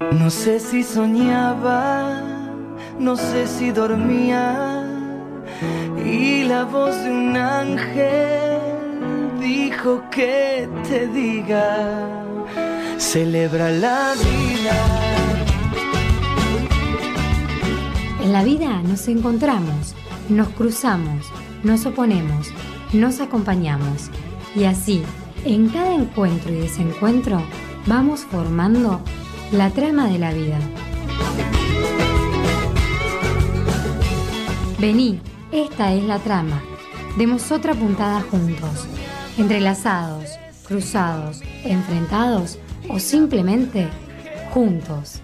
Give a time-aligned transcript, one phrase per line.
[0.00, 2.22] No sé si soñaba,
[2.98, 4.82] no sé si dormía,
[6.02, 8.58] y la voz de un ángel
[9.38, 12.24] dijo que te diga,
[12.96, 14.74] celebra la vida.
[18.24, 19.94] En la vida nos encontramos,
[20.30, 21.26] nos cruzamos,
[21.62, 22.48] nos oponemos,
[22.94, 24.10] nos acompañamos
[24.56, 25.02] y así,
[25.44, 27.42] en cada encuentro y desencuentro,
[27.86, 29.02] vamos formando
[29.52, 30.58] la trama de la vida.
[34.78, 36.62] Vení, esta es la trama.
[37.18, 38.86] Demos otra puntada juntos,
[39.36, 40.30] entrelazados,
[40.68, 42.58] cruzados, enfrentados
[42.88, 43.88] o simplemente
[44.54, 45.20] juntos.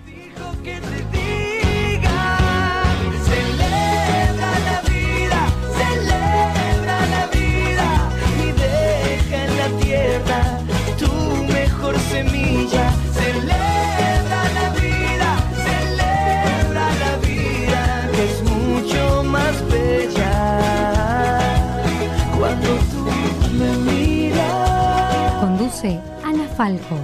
[26.57, 26.97] Falco.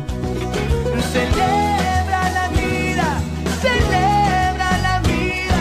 [1.13, 3.21] Celebra la vida,
[3.61, 5.61] celebra la vida.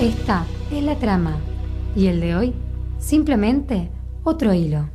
[0.00, 1.36] Esta es la trama
[1.94, 2.54] y el de hoy,
[2.98, 3.90] simplemente
[4.24, 4.88] otro hilo.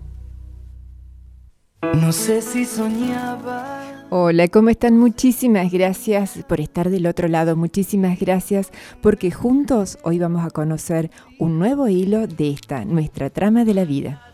[1.93, 3.83] No sé si soñaba.
[4.09, 4.97] Hola, ¿cómo están?
[4.97, 8.71] Muchísimas gracias por estar del otro lado, muchísimas gracias
[9.03, 13.85] porque juntos hoy vamos a conocer un nuevo hilo de esta, nuestra trama de la
[13.85, 14.26] vida.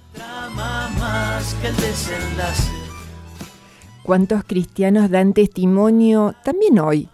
[4.04, 7.10] ¿Cuántos cristianos dan testimonio también hoy?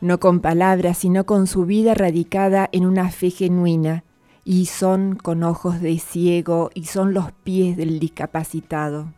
[0.00, 4.04] No con palabras, sino con su vida radicada en una fe genuina.
[4.44, 9.12] Y son con ojos de ciego y son los pies del discapacitado.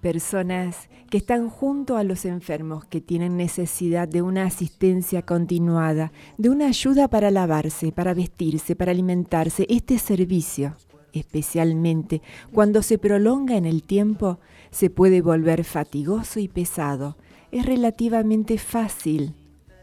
[0.00, 6.50] Personas que están junto a los enfermos que tienen necesidad de una asistencia continuada, de
[6.50, 9.66] una ayuda para lavarse, para vestirse, para alimentarse.
[9.68, 10.76] Este servicio,
[11.12, 12.22] especialmente
[12.52, 14.38] cuando se prolonga en el tiempo,
[14.70, 17.16] se puede volver fatigoso y pesado.
[17.50, 19.34] Es relativamente fácil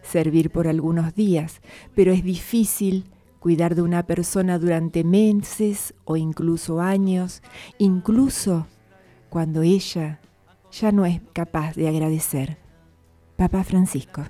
[0.02, 1.62] servir por algunos días,
[1.94, 3.04] pero es difícil
[3.40, 7.44] cuidar de una persona durante meses o incluso años,
[7.78, 8.66] incluso
[9.30, 10.22] cuando ella
[10.72, 12.58] ya no es capaz de agradecer.
[13.36, 14.24] Papa Francisco.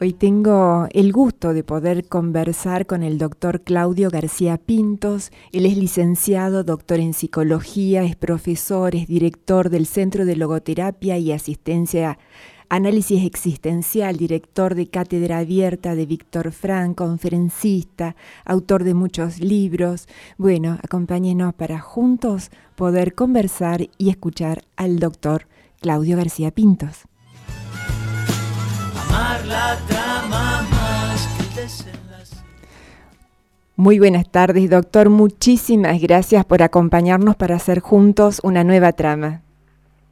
[0.00, 5.32] Hoy tengo el gusto de poder conversar con el doctor Claudio García Pintos.
[5.50, 11.32] Él es licenciado, doctor en psicología, es profesor, es director del Centro de Logoterapia y
[11.32, 12.18] Asistencia
[12.70, 18.14] Análisis Existencial, director de Cátedra Abierta de Víctor Frank, conferencista,
[18.44, 20.06] autor de muchos libros.
[20.36, 25.46] Bueno, acompáñenos para juntos poder conversar y escuchar al doctor
[25.80, 27.06] Claudio García Pintos.
[33.76, 35.08] Muy buenas tardes, doctor.
[35.08, 39.42] Muchísimas gracias por acompañarnos para hacer juntos una nueva trama.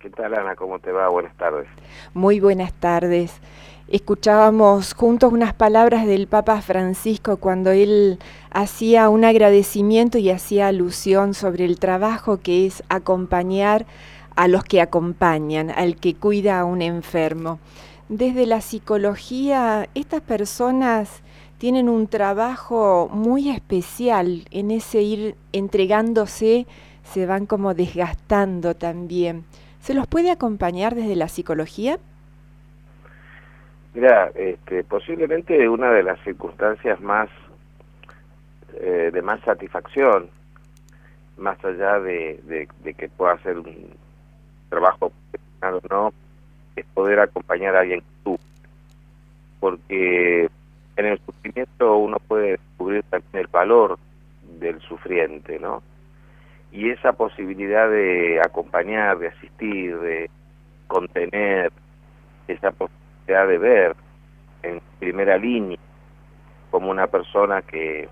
[0.07, 0.55] ¿Qué tal, Ana?
[0.55, 1.09] ¿Cómo te va?
[1.09, 1.67] Buenas tardes.
[2.15, 3.41] Muy buenas tardes.
[3.89, 8.21] Escuchábamos juntos unas palabras del Papa Francisco cuando él
[8.53, 13.85] hacía un agradecimiento y hacía alusión sobre el trabajo que es acompañar
[14.37, 17.59] a los que acompañan, al que cuida a un enfermo.
[18.09, 21.21] Desde la psicología, estas personas
[21.59, 26.69] tienen un trabajo muy especial en ese ir entregándose,
[27.03, 29.45] se van como desgastando también.
[29.87, 32.01] ¿Se los puede acompañar desde la psicología?
[33.95, 37.29] Mira, este, posiblemente una de las circunstancias más
[38.81, 40.29] eh, de más satisfacción,
[41.37, 42.67] más allá de,
[42.99, 43.95] que pueda ser un
[44.71, 46.13] trabajo profesional o no,
[46.75, 48.37] es poder acompañar a alguien tú.
[49.61, 50.51] Porque
[50.97, 54.01] en el sufrimiento uno puede descubrir también el valor
[54.59, 55.81] del sufriente, ¿no?
[56.77, 60.31] Y esa posibilidad de acompañar, de asistir, de
[60.87, 61.73] contener,
[62.49, 63.97] esa posibilidad de ver
[64.63, 65.79] en primera línea
[66.71, 68.11] como una persona que,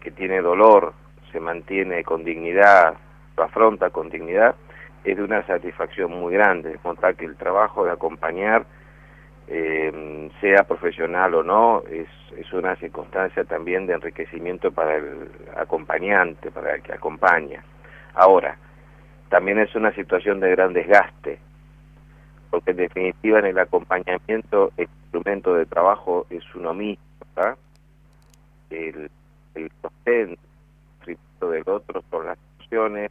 [0.00, 0.94] que tiene dolor,
[1.30, 2.94] se mantiene con dignidad,
[3.36, 4.54] lo afronta con dignidad,
[5.04, 8.64] es de una satisfacción muy grande, contar que el trabajo de acompañar,
[9.48, 12.08] eh, sea profesional o no, es,
[12.38, 17.62] es una circunstancia también de enriquecimiento para el acompañante, para el que acompaña.
[18.14, 18.56] Ahora,
[19.28, 21.38] también es una situación de gran desgaste,
[22.50, 27.04] porque en definitiva en el acompañamiento el instrumento de trabajo es uno mismo,
[28.70, 29.10] El,
[29.54, 30.36] el sostén
[31.46, 33.10] del otro son las emociones,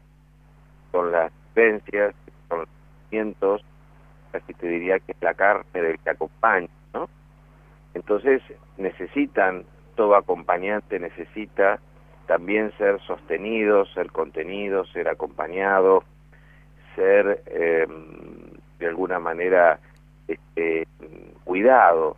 [0.91, 2.13] son las vivencias,
[2.49, 2.69] son los
[3.01, 3.61] sentimientos,
[4.33, 7.09] así te diría que es la carne del que acompaña, ¿no?
[7.93, 8.41] Entonces
[8.77, 9.63] necesitan,
[9.95, 11.79] todo acompañante necesita
[12.27, 16.03] también ser sostenido, ser contenido, ser acompañado,
[16.95, 19.79] ser em, de alguna manera
[20.27, 20.87] este,
[21.43, 22.17] cuidado.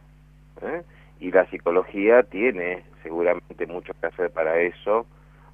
[0.62, 0.82] ¿eh?
[1.20, 5.06] Y la psicología tiene seguramente mucho que hacer para eso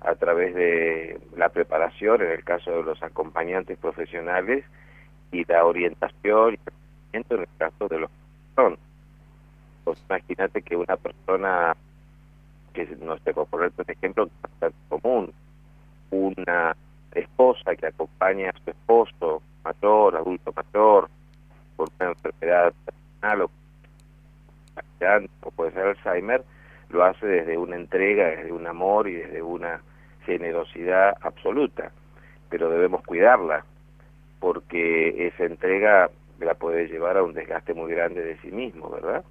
[0.02, 4.64] a través de la preparación, en el caso de los acompañantes profesionales,
[5.32, 6.60] y la orientación y
[7.14, 8.12] el en el caso de los
[8.56, 8.78] son.
[9.84, 11.76] Pues imagínate que una persona
[12.76, 14.30] que no sé, por ponerte un ejemplo
[14.90, 15.34] común,
[16.12, 16.76] una
[17.14, 21.10] esposa que acompaña a su esposo mayor, adulto mayor,
[21.76, 23.52] por una enfermedad terminal o,
[25.42, 26.44] o puede ser Alzheimer,
[26.90, 29.82] lo hace desde una entrega, desde un amor y desde una
[30.26, 31.92] generosidad absoluta,
[32.50, 33.66] pero debemos cuidarla,
[34.40, 39.24] porque esa entrega la puede llevar a un desgaste muy grande de sí mismo, ¿verdad?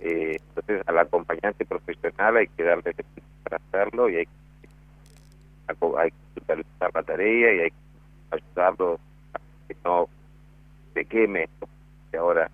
[0.00, 2.94] Eh, entonces al acompañante profesional hay que darle
[3.42, 4.28] para hacerlo y hay,
[5.98, 7.76] hay que supervisar la tarea y hay que
[8.30, 9.00] ayudarlo
[9.34, 10.08] a que no
[10.94, 11.48] se queme
[12.10, 12.50] que ahora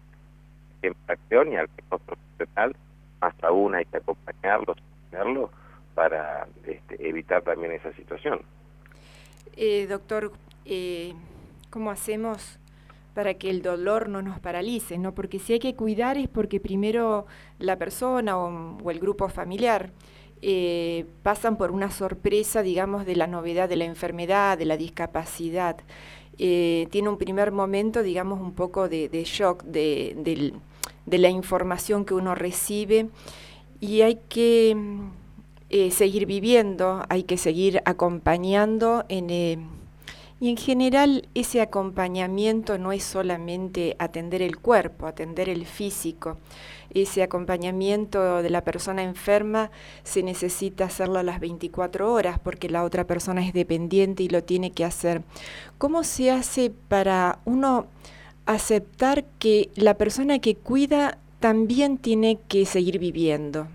[0.82, 2.76] en acción y al que no profesional
[3.20, 5.50] más aún hay que acompañarlo, sostenerlo
[5.94, 8.40] para este, evitar también esa situación.
[9.56, 10.32] Eh, doctor,
[10.64, 11.14] eh,
[11.70, 12.58] ¿cómo hacemos
[13.14, 14.98] para que el dolor no nos paralice?
[14.98, 15.14] ¿no?
[15.14, 17.26] Porque si hay que cuidar es porque primero
[17.58, 19.92] la persona o, el grupo familiar
[20.42, 25.76] eh, pasan por una sorpresa, digamos, de la novedad de la enfermedad, de la discapacidad.
[26.36, 30.52] tiene un primer momento, digamos, un poco de, shock de,
[31.06, 33.08] la información que uno recibe
[33.80, 34.76] y hay que
[35.70, 39.58] eh, seguir viviendo, hay que seguir acompañando en, eh,
[40.44, 46.36] y en general ese acompañamiento no es solamente atender el cuerpo, atender el físico.
[46.92, 49.70] Ese acompañamiento de la persona enferma
[50.02, 54.44] se necesita hacerlo a las 24 horas porque la otra persona es dependiente y lo
[54.44, 55.22] tiene que hacer.
[55.78, 57.86] ¿Cómo se hace para uno
[58.44, 63.66] aceptar que la persona que cuida también tiene que seguir viviendo?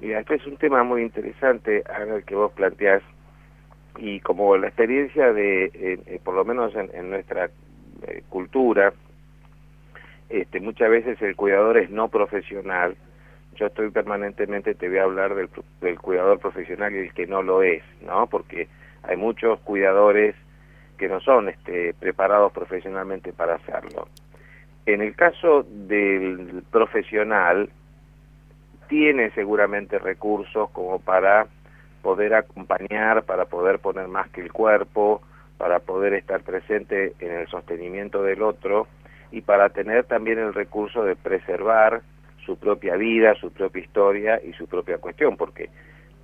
[0.00, 3.04] Mira, este es un tema muy interesante, el que vos planteás,
[3.98, 7.50] y como la experiencia de, eh, por lo menos en, nuestra
[8.06, 8.92] eh, cultura,
[10.28, 12.96] este, muchas veces el cuidador es no profesional.
[13.56, 15.48] Yo estoy permanentemente, te voy a hablar del,
[15.80, 18.26] del cuidador profesional y el que no lo es, ¿no?
[18.26, 18.68] Porque
[19.04, 20.34] hay muchos cuidadores
[20.98, 24.08] que no son este, preparados profesionalmente para hacerlo.
[24.86, 27.70] En el caso del profesional,
[28.88, 31.46] tiene seguramente recursos como para
[32.04, 35.22] poder acompañar, para poder poner más que el cuerpo,
[35.56, 38.86] para poder estar presente en el sostenimiento del otro
[39.32, 42.02] y para tener también el recurso de preservar
[42.44, 45.70] su propia vida, su propia historia y su propia cuestión, porque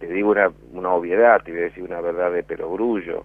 [0.00, 3.24] te digo una, una obviedad, te voy a decir una verdad de perogrullo,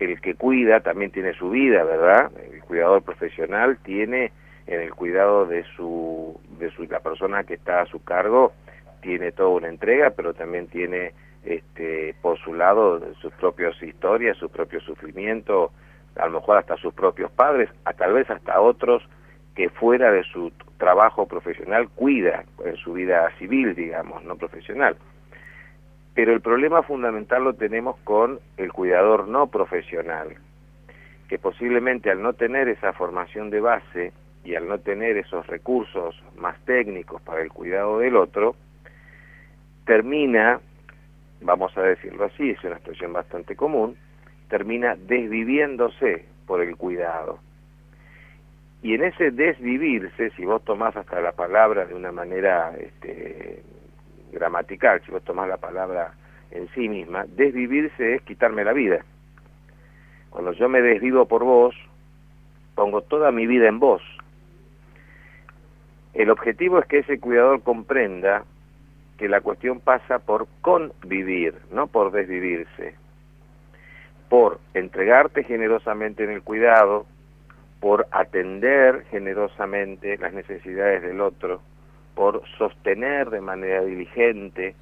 [0.00, 2.32] el que cuida también tiene su vida, ¿verdad?
[2.52, 4.32] El cuidador profesional tiene
[4.66, 8.52] en el cuidado de su de su la persona que está a su cargo
[9.00, 11.12] tiene toda una entrega pero también tiene
[11.48, 15.72] este por su lado sus propias historias su propio sufrimiento
[16.16, 19.02] a lo mejor hasta sus propios padres a tal vez hasta otros
[19.54, 24.96] que fuera de su trabajo profesional cuida en su vida civil digamos no profesional.
[26.14, 30.36] Pero el problema fundamental lo tenemos con el cuidador no profesional
[31.28, 34.12] que posiblemente al no tener esa formación de base
[34.44, 38.56] y al no tener esos recursos más técnicos para el cuidado del otro,
[39.84, 40.60] termina,
[41.40, 43.96] vamos a decirlo así, es una expresión bastante común,
[44.48, 47.38] termina desviviéndose por el cuidado.
[48.82, 53.62] Y en ese desvivirse, si vos tomás hasta la palabra de una manera este,
[54.32, 56.12] gramatical, si vos tomás la palabra
[56.50, 59.04] en sí misma, desvivirse es quitarme la vida.
[60.30, 61.74] Cuando yo me desvivo por vos,
[62.74, 64.02] pongo toda mi vida en vos,
[66.14, 68.44] el objetivo es que ese cuidador comprenda
[69.18, 72.94] que la cuestión pasa por convivir, no por desvivirse,
[74.28, 77.04] por entregarte generosamente en el cuidado,
[77.80, 81.60] por atender generosamente las necesidades del otro,
[82.14, 84.74] por sostener de manera diligente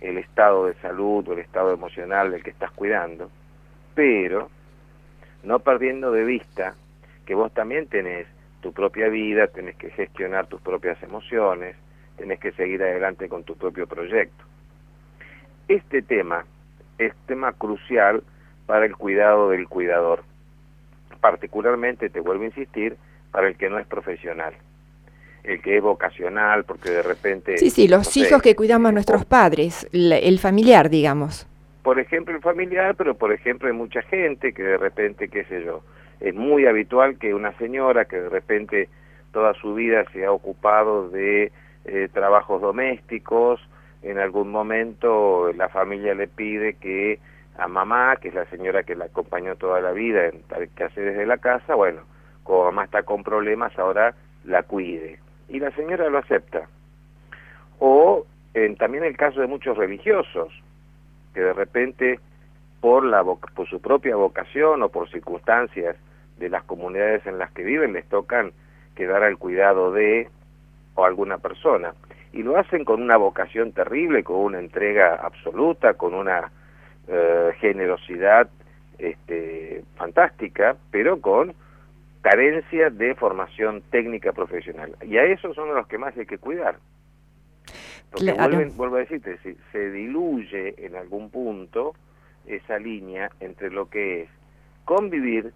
[0.00, 3.30] el estado de salud o el estado emocional del que estás cuidando,
[3.94, 4.50] pero
[5.42, 6.74] no perdiendo de vista
[7.26, 8.26] que vos también tenés
[8.62, 11.76] tu propia vida, tenés que gestionar tus propias emociones,
[12.16, 14.44] tenés que seguir adelante con tu propio proyecto.
[15.68, 16.44] este tema
[16.98, 18.22] es tema crucial
[18.66, 20.22] para el cuidado del cuidador.
[21.20, 22.96] Particularmente, te vuelvo a insistir,
[23.30, 24.54] para el que no es profesional.
[25.42, 27.58] El que es vocacional, porque de repente...
[27.58, 31.48] Sí, sí, los hijos que cuidamos a nuestros padres, el familiar, digamos.
[31.82, 35.64] Por ejemplo, el familiar, pero por ejemplo hay mucha gente que de repente, qué sé
[35.64, 35.82] yo,
[36.20, 38.88] es muy habitual que una señora que de repente
[39.32, 41.50] toda su vida se ha ocupado de
[41.84, 43.60] eh, trabajos domésticos,
[44.02, 47.20] en algún momento la familia le pide que
[47.58, 50.84] a mamá, que es la señora que la acompañó toda la vida en tal que
[50.84, 52.02] hace desde la casa, bueno,
[52.44, 55.18] como mamá está con problemas, ahora la cuide.
[55.48, 56.68] Y la señora lo acepta.
[57.78, 60.52] O en, también el caso de muchos religiosos,
[61.34, 62.20] que de repente
[62.80, 65.96] por, la, por su propia vocación o por circunstancias
[66.38, 68.52] de las comunidades en las que viven les tocan
[68.96, 70.28] quedar al cuidado de
[70.94, 71.94] o alguna persona.
[72.32, 76.50] Y lo hacen con una vocación terrible, con una entrega absoluta, con una
[77.08, 78.48] eh, generosidad
[78.98, 81.54] este, fantástica, pero con
[82.22, 84.96] carencia de formación técnica profesional.
[85.02, 86.76] Y a esos son los que más hay que cuidar.
[88.10, 88.32] Porque
[88.76, 91.94] vuelvo a decirte, si se diluye en algún punto
[92.46, 94.28] esa línea entre lo que es
[94.84, 95.52] convivir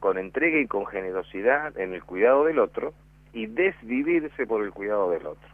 [0.00, 2.92] con entrega y con generosidad en el cuidado del otro
[3.32, 5.48] y desvivirse por el cuidado del otro.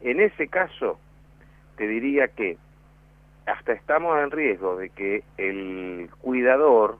[0.00, 0.98] En ese caso,
[1.76, 2.58] te diría que
[3.46, 6.98] hasta estamos en riesgo de que el cuidador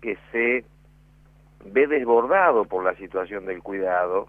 [0.00, 0.64] que se
[1.64, 4.28] ve desbordado por la situación del cuidado,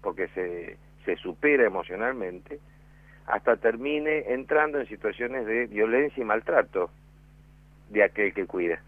[0.00, 2.58] porque se, se supera emocionalmente,
[3.26, 6.90] hasta termine entrando en situaciones de violencia y maltrato
[7.90, 8.80] de aquel que cuida.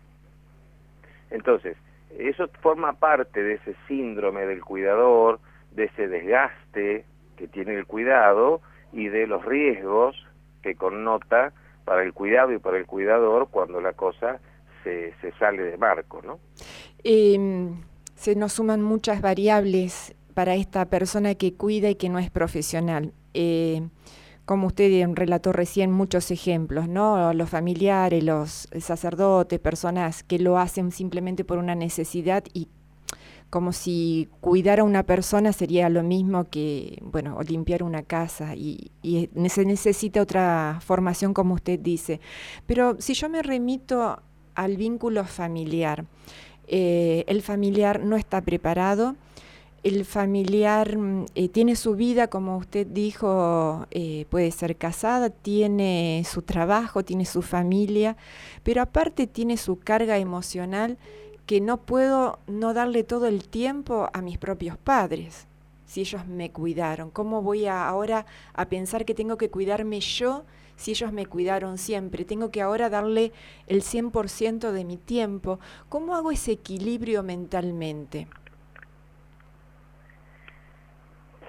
[1.30, 1.76] Entonces,
[2.18, 5.40] eso forma parte de ese síndrome del cuidador,
[5.72, 7.04] de ese desgaste
[7.36, 8.60] que tiene el cuidado
[8.92, 10.16] y de los riesgos
[10.62, 11.52] que connota
[11.84, 14.40] para el cuidado y para el cuidador cuando la cosa
[14.84, 16.38] se, se sale de marco, ¿no?
[17.02, 17.80] Em,
[18.14, 23.12] se nos suman muchas variables para esta persona que cuida y que no es profesional.
[23.34, 23.82] Eh,
[24.50, 27.32] como usted relató recién, muchos ejemplos, ¿no?
[27.34, 32.66] Los familiares, los sacerdotes, personas que lo hacen simplemente por una necesidad y
[33.48, 38.90] como si cuidar a una persona sería lo mismo que, bueno, limpiar una casa y,
[39.48, 42.18] se necesita otra formación como usted dice.
[42.66, 44.20] Pero si yo me remito
[44.56, 46.06] al vínculo familiar,
[46.66, 49.14] eh, el familiar no está preparado,
[49.82, 56.24] el familiar mm, eh, tiene su vida, como usted dijo, eh, puede ser casada, tiene
[56.28, 58.16] su trabajo, tiene su familia,
[58.62, 60.98] pero aparte tiene su carga emocional
[61.46, 65.46] que no puedo no darle todo el tiempo a mis propios padres
[65.86, 67.10] si ellos me cuidaron.
[67.10, 70.44] ¿Cómo voy ahora a pensar que tengo que cuidarme yo
[70.76, 72.24] si ellos me cuidaron siempre?
[72.24, 73.32] Tengo que ahora darle
[73.66, 75.58] el 100% de mi tiempo.
[75.88, 78.28] ¿Cómo hago ese equilibrio mentalmente?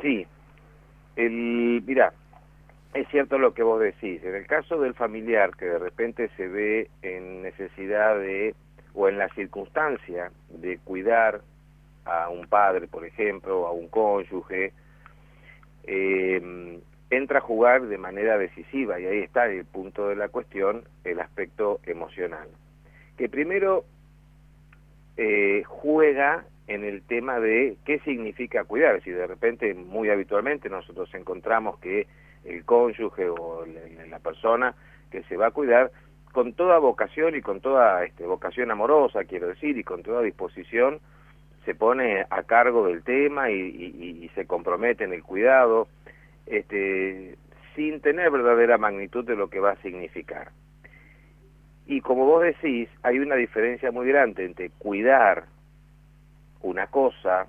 [0.02, 0.26] Sí,
[1.16, 2.14] el, mira,
[2.94, 4.24] es cierto lo que vos decís.
[4.24, 8.56] En el caso del familiar que de repente se ve en necesidad de,
[8.94, 11.42] o en la circunstancia de cuidar
[12.06, 14.74] a un padre, por ejemplo, a un cónyuge,
[15.84, 20.84] eh, entra a jugar de manera decisiva, y ahí está el punto de la cuestión,
[21.04, 22.48] el aspecto emocional.
[23.18, 23.86] Que primero
[25.18, 29.02] eh, juega en el tema de qué significa cuidar.
[29.04, 32.08] Si de repente, muy habitualmente, nosotros encontramos que
[32.46, 33.66] el cónyuge o
[34.10, 34.74] la, persona
[35.12, 35.92] que se va a cuidar,
[36.32, 41.00] con toda vocación y con toda este, vocación amorosa, quiero decir, y con toda disposición,
[41.66, 45.90] se pone a cargo del tema y, se compromete en el cuidado,
[46.46, 47.36] este,
[47.76, 50.52] sin tener verdadera magnitud de lo que va a significar.
[51.86, 55.46] Y como vos decís, hay una diferencia muy grande entre cuidar
[56.64, 57.48] una cosa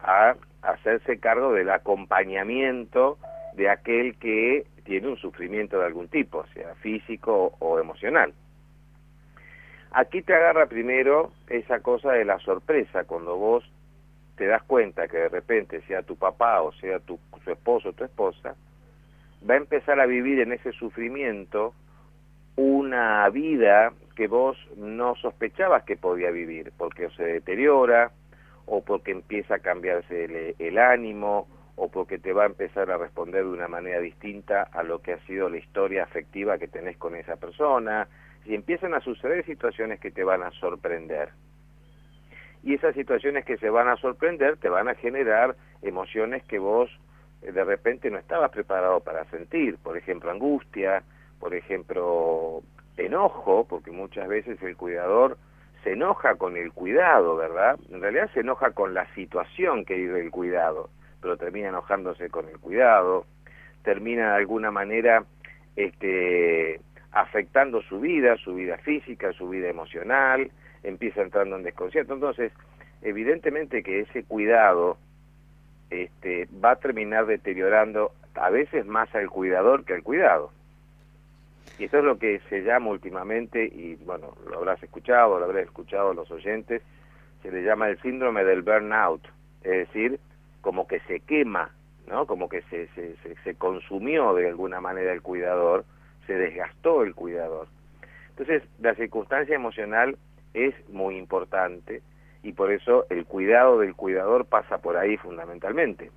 [0.00, 3.18] a hacerse cargo del acompañamiento
[3.54, 8.32] de aquel que tiene un sufrimiento de algún tipo, sea físico o emocional.
[9.92, 13.64] Aquí te agarra primero esa cosa de la sorpresa, cuando vos
[14.36, 17.92] te das cuenta que de repente sea tu papá o sea tu, su esposo o
[17.92, 18.56] tu esposa,
[19.48, 21.74] va a empezar a vivir en ese sufrimiento
[22.56, 28.10] una vida que vos no sospechabas que podía vivir, porque se deteriora,
[28.66, 33.44] o porque empieza a cambiarse el, ánimo, o porque te va a empezar a responder
[33.44, 37.16] de una manera distinta a lo que ha sido la historia afectiva que tenés con
[37.16, 38.08] esa persona,
[38.44, 41.30] y empiezan a suceder situaciones que te van a sorprender.
[42.62, 46.90] Y esas situaciones que se van a sorprender te van a generar emociones que vos
[47.42, 51.02] eh, de repente no estabas preparado para sentir, por ejemplo, angustia,
[51.40, 52.62] por ejemplo,
[52.96, 55.36] enojo, porque muchas veces el cuidador
[55.82, 57.78] se enoja con el cuidado, ¿verdad?
[57.90, 62.48] En realidad se enoja con la situación que vive el cuidado, pero termina enojándose con
[62.48, 63.26] el cuidado,
[63.82, 65.24] termina de alguna manera
[65.76, 70.50] este, afectando su vida, su vida física, su vida emocional,
[70.82, 72.14] empieza entrando en desconcierto.
[72.14, 72.52] Entonces,
[73.02, 74.98] evidentemente que ese cuidado
[75.90, 80.50] este, va a terminar deteriorando a veces más al cuidador que al cuidado.
[81.78, 85.64] Y eso es lo que se llama últimamente, y bueno, lo habrás escuchado, lo habrás
[85.64, 86.82] escuchado los oyentes,
[87.42, 89.24] se le llama el síndrome del burnout,
[89.62, 90.20] es decir,
[90.60, 91.70] como que se quema,
[92.06, 92.26] ¿no?
[92.26, 95.84] Como que se, se, se consumió de alguna manera el cuidador,
[96.26, 97.68] se desgastó el cuidador.
[98.30, 100.16] Entonces, la circunstancia emocional
[100.54, 102.02] es muy importante
[102.42, 106.10] y por eso el cuidado del cuidador pasa por ahí fundamentalmente.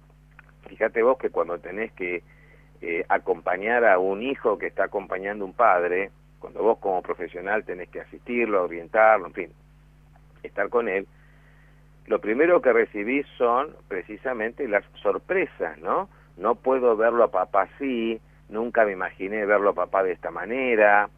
[0.68, 2.24] Fíjate vos que cuando tenés que
[2.88, 7.64] eh, acompañar a un hijo que está acompañando a un padre, cuando vos como profesional
[7.64, 9.50] tenés que asistirlo, orientarlo, en fin,
[10.44, 11.08] estar con él,
[12.06, 16.10] lo primero que recibís son precisamente las sorpresas, ¿no?
[16.38, 21.10] No puedo verlo a papá así, nunca me imaginé verlo a papá de esta manera,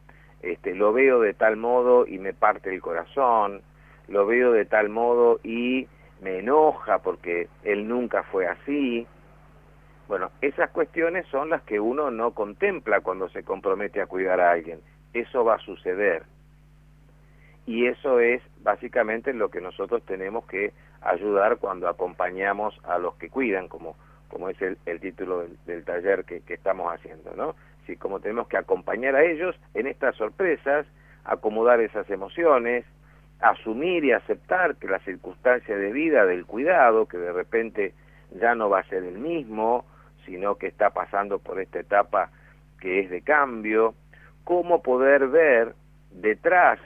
[0.41, 3.61] este, lo veo de tal modo y me parte el corazón,
[4.07, 5.85] lo veo de tal modo y
[6.21, 9.05] me enoja porque él nunca fue así.
[10.07, 14.51] Bueno, esas cuestiones son las que uno no contempla cuando se compromete a cuidar a
[14.51, 14.79] alguien.
[15.13, 16.23] Eso va a suceder.
[17.65, 20.71] Y eso es básicamente lo que nosotros tenemos que
[21.01, 23.97] ayudar cuando acompañamos a los que cuidan, como,
[24.29, 27.55] como es el, título del, del taller que, que, estamos haciendo, ¿no?
[27.85, 30.85] Si como tenemos que acompañar a ellos en estas sorpresas,
[31.25, 32.85] acomodar esas emociones,
[33.41, 37.93] asumir y aceptar que la circunstancia de vida del cuidado, que de repente
[38.39, 39.85] ya no va a ser el mismo,
[40.27, 42.29] sino que está pasando por esta etapa
[42.79, 43.95] que es de cambio,
[44.43, 45.73] cómo poder ver
[46.11, 46.79] detrás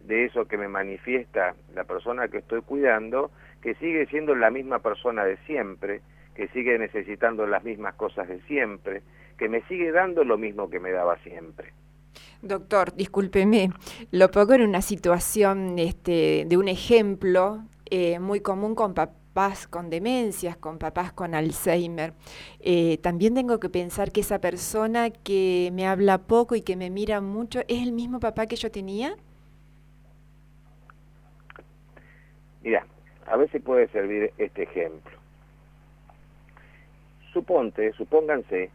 [0.00, 3.30] de eso que me manifiesta la persona que estoy cuidando,
[3.62, 6.02] que sigue siendo la misma persona de siempre,
[6.36, 9.02] que sigue necesitando las mismas cosas de siempre,
[9.38, 11.72] que me sigue dando lo mismo que me daba siempre.
[12.42, 13.70] Doctor, discúlpeme,
[14.10, 18.94] lo pongo en una situación este, de un ejemplo eh, muy común con
[19.34, 22.12] papás con demencias, con papás con Alzheimer.
[22.60, 26.88] Eh, también tengo que pensar que esa persona que me habla poco y que me
[26.88, 29.16] mira mucho, ¿es el mismo papá que yo tenía?
[32.62, 32.86] Mira,
[33.26, 35.18] a veces puede servir este ejemplo.
[37.32, 38.70] Suponte, supónganse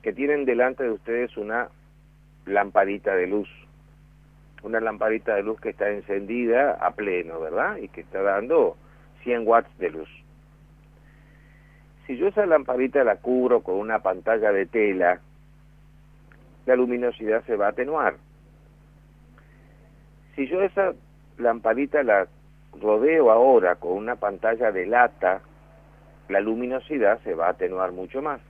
[0.00, 1.68] que tienen delante de ustedes una
[2.46, 3.48] lamparita de luz.
[4.62, 7.76] Una lamparita de luz que está encendida a pleno, ¿verdad?
[7.76, 8.78] Y que está dando
[9.28, 10.08] 100 watts de luz.
[12.06, 15.20] Si yo esa lamparita la cubro con una pantalla de tela,
[16.64, 18.16] la luminosidad se va a atenuar.
[20.34, 20.94] Si yo esa
[21.36, 22.26] lamparita la
[22.80, 25.42] rodeo ahora con una pantalla de lata,
[26.30, 28.40] la luminosidad se va a atenuar mucho más.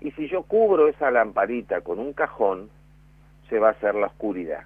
[0.00, 2.70] Y si yo cubro esa lamparita con un cajón,
[3.50, 4.64] se va a hacer la oscuridad.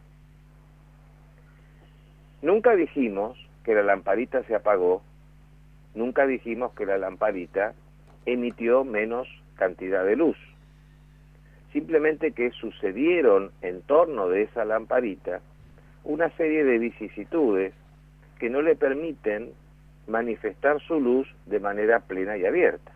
[2.40, 5.03] Nunca dijimos que la lamparita se apagó,
[5.94, 7.75] nunca dijimos que la lamparita
[8.27, 10.37] emitió menos cantidad de luz.
[11.73, 15.40] Simplemente que sucedieron en torno de esa lamparita
[16.03, 17.75] una serie de vicisitudes
[18.38, 19.53] que no le permiten
[20.07, 22.92] manifestar su luz de manera plena y abierta.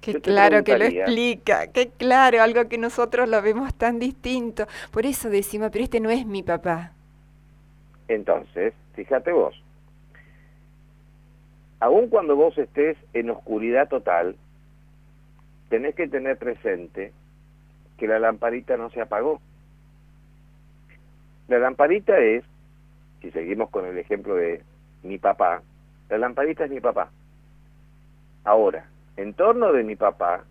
[0.00, 4.66] Qué claro que lo explica, qué claro, algo que nosotros lo vemos tan distinto.
[4.90, 6.92] Por eso decimos, pero este no es mi papá.
[8.08, 9.54] Entonces, fíjate vos,
[11.80, 14.36] aun cuando vos estés en oscuridad total,
[15.68, 17.12] tenés que tener presente
[17.98, 19.40] que la lamparita no se apagó.
[21.48, 22.44] La lamparita es,
[23.20, 24.62] si seguimos con el ejemplo de
[25.02, 25.62] mi papá,
[26.08, 27.10] la lamparita es mi papá.
[28.44, 30.44] Ahora, en torno de mi papá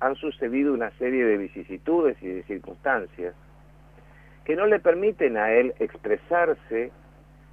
[0.00, 3.34] han sucedido una serie de vicisitudes y de circunstancias
[4.44, 6.90] que no le permiten a él expresarse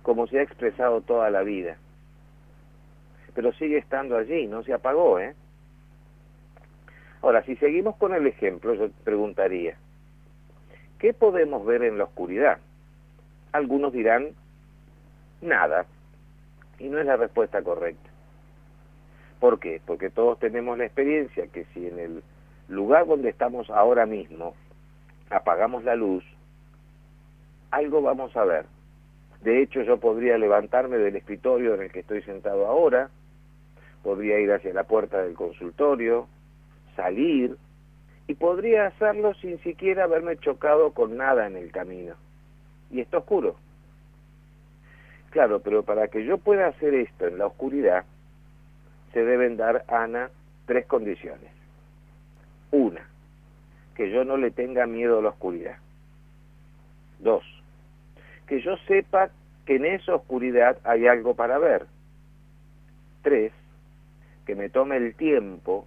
[0.02, 1.78] como se ha expresado toda la vida.
[3.36, 5.36] Pero sigue estando allí, no se apagó, ¿eh?
[7.22, 9.76] Ahora, si seguimos con el ejemplo, yo preguntaría,
[10.98, 12.60] ¿qué podemos ver en la oscuridad?
[13.52, 14.30] Algunos dirán,
[15.42, 15.86] nada,
[16.80, 18.10] y no es la respuesta correcta.
[19.40, 19.82] ¿Por qué?
[19.86, 22.24] Porque todos tenemos la experiencia que si en el
[22.68, 24.54] lugar donde estamos ahora mismo
[25.30, 26.24] apagamos la luz,
[27.72, 28.66] algo vamos a ver.
[29.42, 33.10] De hecho, yo podría levantarme del escritorio en el que estoy sentado ahora,
[34.04, 36.28] podría ir hacia la puerta del consultorio,
[36.96, 37.58] salir,
[38.28, 42.16] y podría hacerlo sin siquiera haberme chocado con nada en el camino.
[42.92, 43.56] Y está oscuro.
[45.32, 48.06] Claro, pero para que yo pueda hacer esto en la oscuridad,
[49.14, 50.30] se deben dar, Ana,
[50.66, 51.52] tres condiciones.
[52.72, 53.08] Una,
[53.96, 55.78] que yo no le tenga miedo a la oscuridad.
[57.20, 57.44] Dos,
[58.50, 59.30] que yo sepa
[59.66, 61.86] que en esa oscuridad hay algo para ver.
[63.22, 63.54] Tres,
[64.48, 65.86] que me tome el tiempo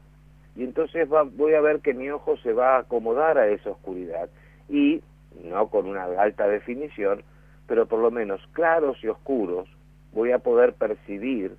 [0.54, 4.30] y entonces voy a ver que mi ojo se va a acomodar a esa oscuridad
[4.68, 5.02] y,
[5.42, 7.24] no con una alta definición,
[7.66, 9.68] pero por lo menos claros y oscuros,
[10.12, 11.56] voy a poder percibir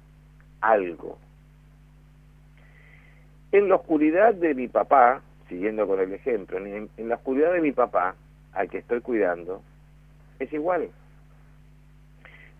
[0.62, 1.18] algo.
[3.52, 7.62] En la oscuridad de mi papá, siguiendo con el ejemplo, en, en la oscuridad de
[7.62, 8.16] mi papá,
[8.54, 9.62] al que estoy cuidando,
[10.39, 10.89] es igual.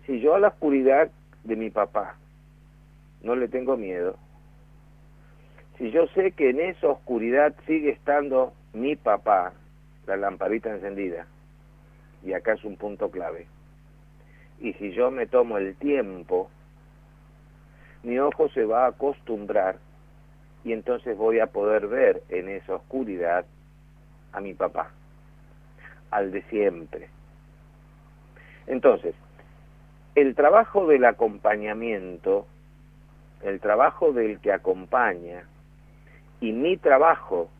[0.06, 1.10] Si yo a la oscuridad
[1.44, 2.16] de mi papá
[3.22, 4.16] no le tengo miedo,
[5.78, 9.52] si yo sé que en esa oscuridad sigue estando mi papá,
[10.06, 11.26] la lamparita encendida,
[12.22, 13.46] y acá es un punto clave,
[14.60, 16.50] y si yo me tomo el tiempo,
[18.02, 19.78] mi ojo se va a acostumbrar
[20.64, 23.44] y entonces voy a poder ver en esa oscuridad
[24.32, 24.90] a mi papá,
[26.10, 27.08] al de siempre.
[28.66, 29.14] Entonces,
[30.14, 32.46] el trabajo del acompañamiento,
[33.42, 35.44] el trabajo del que acompaña,
[36.40, 37.50] y mi trabajo,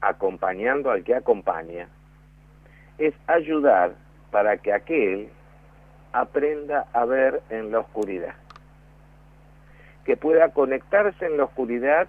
[0.00, 1.88] acompañando al que acompaña,
[2.98, 3.94] es ayudar
[4.30, 5.28] para que aquel
[6.12, 8.34] aprenda a ver en la oscuridad,
[10.04, 12.06] que pueda conectarse en la oscuridad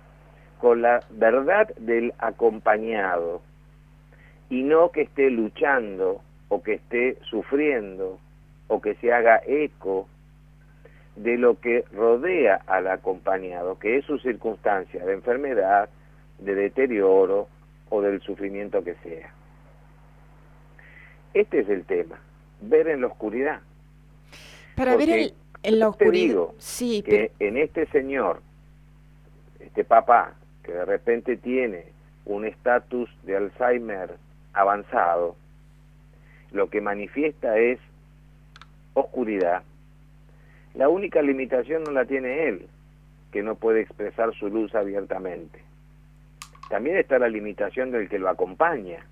[0.60, 3.41] con la verdad del acompañado
[4.49, 8.19] y no que esté luchando o que esté sufriendo
[8.67, 10.08] o que se haga eco
[11.15, 15.89] de lo que rodea al acompañado, que es su circunstancia de enfermedad,
[16.39, 17.47] de deterioro
[17.89, 19.34] o del sufrimiento que sea.
[21.34, 22.19] Este es el tema,
[22.62, 23.62] ver en la oscuridad.
[24.75, 28.41] Para ver en la oscuridad, sí, que en este señor,
[29.60, 31.86] este papá, que de repente tiene
[32.25, 34.15] un estatus de Alzheimer
[34.54, 35.36] avanzado,
[36.51, 37.80] lo que manifiesta es
[38.95, 39.62] oscuridad.
[40.73, 42.67] La única limitación no la tiene él,
[43.31, 45.65] que no puede expresar su luz abiertamente
[46.69, 49.05] también está la limitación del que lo acompaña,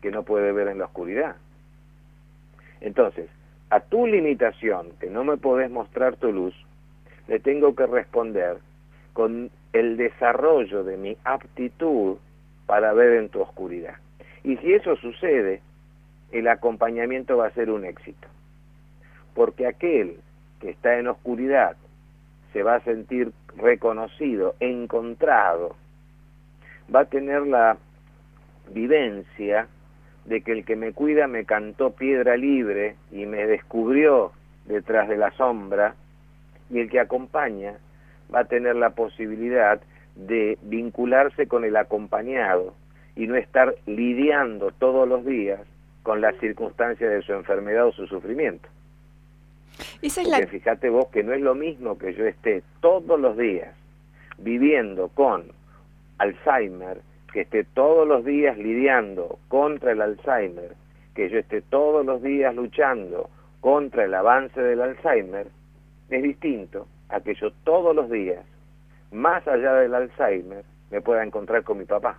[0.00, 1.36] que no puede ver en la oscuridad.
[2.80, 3.28] Entonces,
[3.70, 6.54] a tu limitación, que no me podés mostrar tu luz,
[7.28, 8.58] le tengo que responder
[9.12, 12.18] con el desarrollo de mi aptitud
[12.66, 13.94] para ver en tu oscuridad.
[14.44, 15.62] Y si eso sucede,
[16.32, 18.28] el acompañamiento va a ser un éxito.
[19.34, 20.18] Porque aquel
[20.60, 21.76] que está en oscuridad
[22.52, 25.76] se va a sentir reconocido, encontrado,
[26.94, 27.78] va a tener la
[28.72, 29.68] vivencia
[30.24, 34.32] de que el que me cuida me cantó piedra libre y me descubrió
[34.66, 35.94] detrás de la sombra,
[36.70, 37.78] y el que acompaña
[38.32, 39.80] va a tener la posibilidad
[40.14, 42.74] de vincularse con el acompañado
[43.16, 45.60] y no estar lidiando todos los días
[46.02, 48.68] con las circunstancias de su enfermedad o su sufrimiento.
[50.00, 53.74] Esa es fíjate vos que no es lo mismo que yo esté todos los días
[54.38, 55.44] viviendo con
[56.18, 57.00] Alzheimer,
[57.32, 60.74] que esté todos los días lidiando contra el Alzheimer,
[61.14, 65.46] que yo esté todos los días luchando contra el avance del Alzheimer,
[66.10, 68.44] es distinto a que yo todos los días,
[69.10, 72.18] más allá del Alzheimer, me pueda encontrar con mi papá.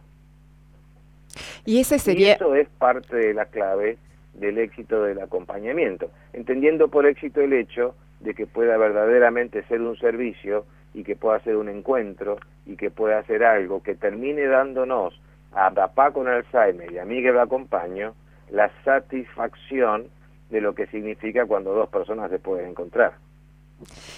[1.65, 2.33] Y ese sería...
[2.33, 3.97] eso es parte de la clave
[4.33, 9.97] del éxito del acompañamiento, entendiendo por éxito el hecho de que pueda verdaderamente ser un
[9.97, 15.19] servicio y que pueda ser un encuentro y que pueda hacer algo que termine dándonos
[15.51, 18.15] a papá con Alzheimer y a mí que lo acompaño
[18.49, 20.07] la satisfacción
[20.49, 23.13] de lo que significa cuando dos personas se pueden encontrar.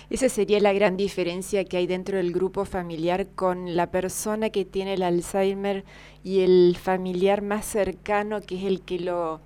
[0.09, 4.65] Esa sería la gran diferencia que hay dentro del grupo familiar con la persona que
[4.65, 5.83] tiene el Alzheimer
[6.23, 9.39] y el familiar más cercano que es el que lo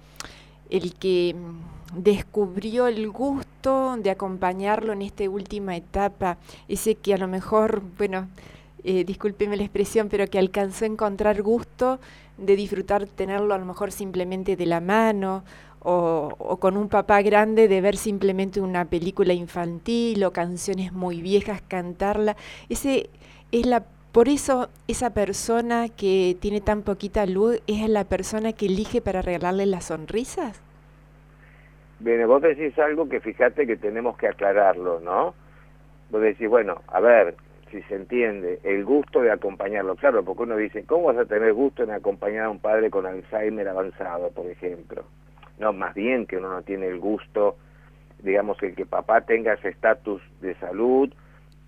[0.70, 7.18] el que mm, descubrió el gusto de acompañarlo en esta última etapa, ese que a
[7.18, 8.28] lo mejor, bueno,
[8.84, 12.00] eh, discúlpeme la expresión, pero que alcanzó a encontrar gusto
[12.38, 15.44] de disfrutar tenerlo a lo mejor simplemente de la mano
[15.82, 21.22] o, o, con un papá grande de ver simplemente una película infantil o canciones muy
[21.22, 22.38] viejas, cantarla.
[22.70, 23.10] Ese
[23.52, 28.66] es la por eso esa persona que tiene tan poquita luz es la persona que
[28.66, 30.62] elige para regalarle las sonrisas.
[32.00, 35.36] Bien, vos decís algo que fíjate que tenemos que aclararlo, ¿no?
[36.10, 37.36] Vos decís, bueno, a ver,
[37.72, 39.96] si se entiende, el gusto de acompañarlo.
[39.96, 43.06] Claro, porque uno dice, ¿cómo vas a tener gusto en acompañar a un padre con
[43.06, 45.04] Alzheimer avanzado, por ejemplo?
[45.60, 47.58] No, más bien que uno no tiene el gusto,
[48.24, 51.14] digamos, el que papá tenga ese estatus de salud,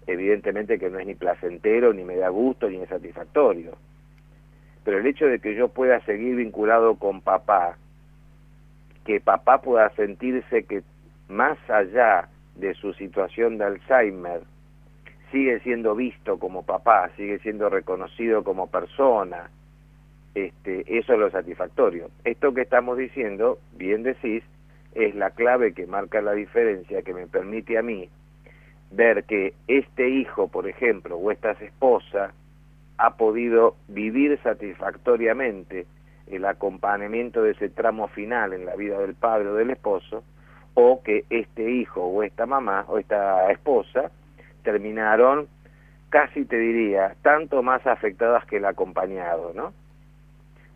[0.08, 3.78] evidentemente que no es ni placentero, ni me da gusto, ni es satisfactorio.
[4.84, 7.78] Pero el hecho de que yo pueda seguir vinculado con papá,
[9.06, 10.84] que papá pueda sentirse que
[11.28, 14.42] más allá de su situación de Alzheimer,
[15.32, 19.50] sigue siendo visto como papá, sigue siendo reconocido como persona,
[20.36, 22.10] este, eso es lo satisfactorio.
[22.24, 24.44] Esto que estamos diciendo, bien decís,
[24.94, 28.10] es la clave que marca la diferencia, que me permite a mí
[28.92, 32.34] ver que este hijo, por ejemplo, o esta esposa,
[32.98, 35.88] ha podido vivir satisfactoriamente
[36.28, 40.24] el acompañamiento de ese tramo final en la vida del padre o del esposo,
[40.74, 44.12] o que este hijo o esta mamá o esta esposa
[44.64, 45.48] terminaron
[46.10, 49.74] casi te diría tanto más afectadas que el acompañado, ¿no?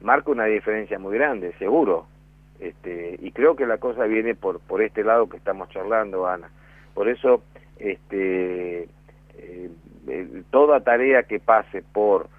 [0.01, 2.07] Marca una diferencia muy grande, seguro.
[2.59, 6.49] Este, y creo que la cosa viene por por este lado que estamos charlando, Ana.
[6.93, 7.43] Por eso
[7.79, 8.87] este
[9.37, 9.69] eh,
[10.51, 12.29] toda tarea que pase por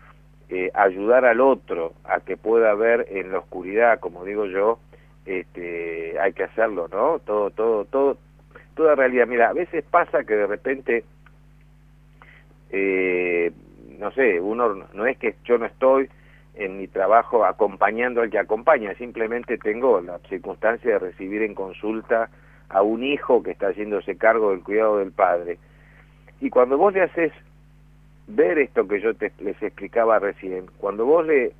[0.49, 4.79] eh, ayudar al otro a que pueda ver en la oscuridad, como digo yo,
[5.25, 7.18] este, hay que hacerlo, ¿no?
[7.18, 8.16] Todo, todo, todo,
[8.75, 9.27] toda realidad.
[9.27, 11.05] Mira, a veces pasa que de repente,
[12.70, 13.51] eh,
[13.99, 16.09] no sé, uno no es que yo no estoy
[16.55, 22.31] en mi trabajo acompañando al que acompaña, simplemente tengo la circunstancia de recibir en consulta
[22.68, 25.59] a un hijo que está haciéndose cargo del cuidado del padre.
[26.40, 27.33] Y cuando vos le haces
[28.26, 31.52] ver esto que yo te, les explicaba recién, cuando vos le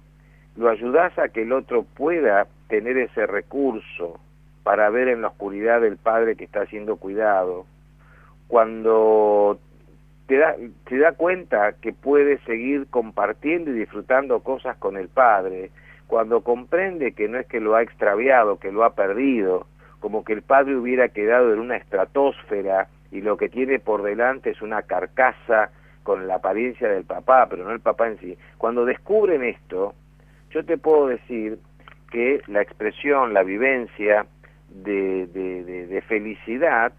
[0.57, 4.19] lo ayudás a que el otro pueda tener ese recurso
[4.62, 7.66] para ver en la oscuridad del padre que está siendo cuidado,
[8.49, 9.59] cuando
[10.27, 10.57] te da,
[10.88, 15.71] te da cuenta que puede seguir compartiendo y disfrutando cosas con el padre,
[16.07, 19.66] cuando comprende que no es que lo ha extraviado, que lo ha perdido,
[20.01, 24.51] como que el padre hubiera quedado en una estratosfera y lo que tiene por delante
[24.51, 25.71] es una carcasa
[26.03, 28.37] con la apariencia del papá, pero no el papá en sí.
[28.59, 29.95] Cuando descubren esto,
[30.51, 31.59] yo te puedo decir
[32.11, 34.27] que la expresión, la vivencia
[34.69, 36.93] de, de, felicidad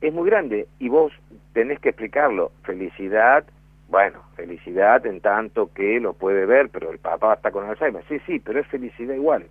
[0.00, 1.12] es muy grande y vos
[1.52, 2.50] tenés que explicarlo.
[2.64, 3.44] Felicidad,
[3.88, 8.02] bueno, felicidad en tanto que lo puede ver, pero el papá está con Alzheimer.
[8.08, 9.46] Sí, sí, pero es felicidad igual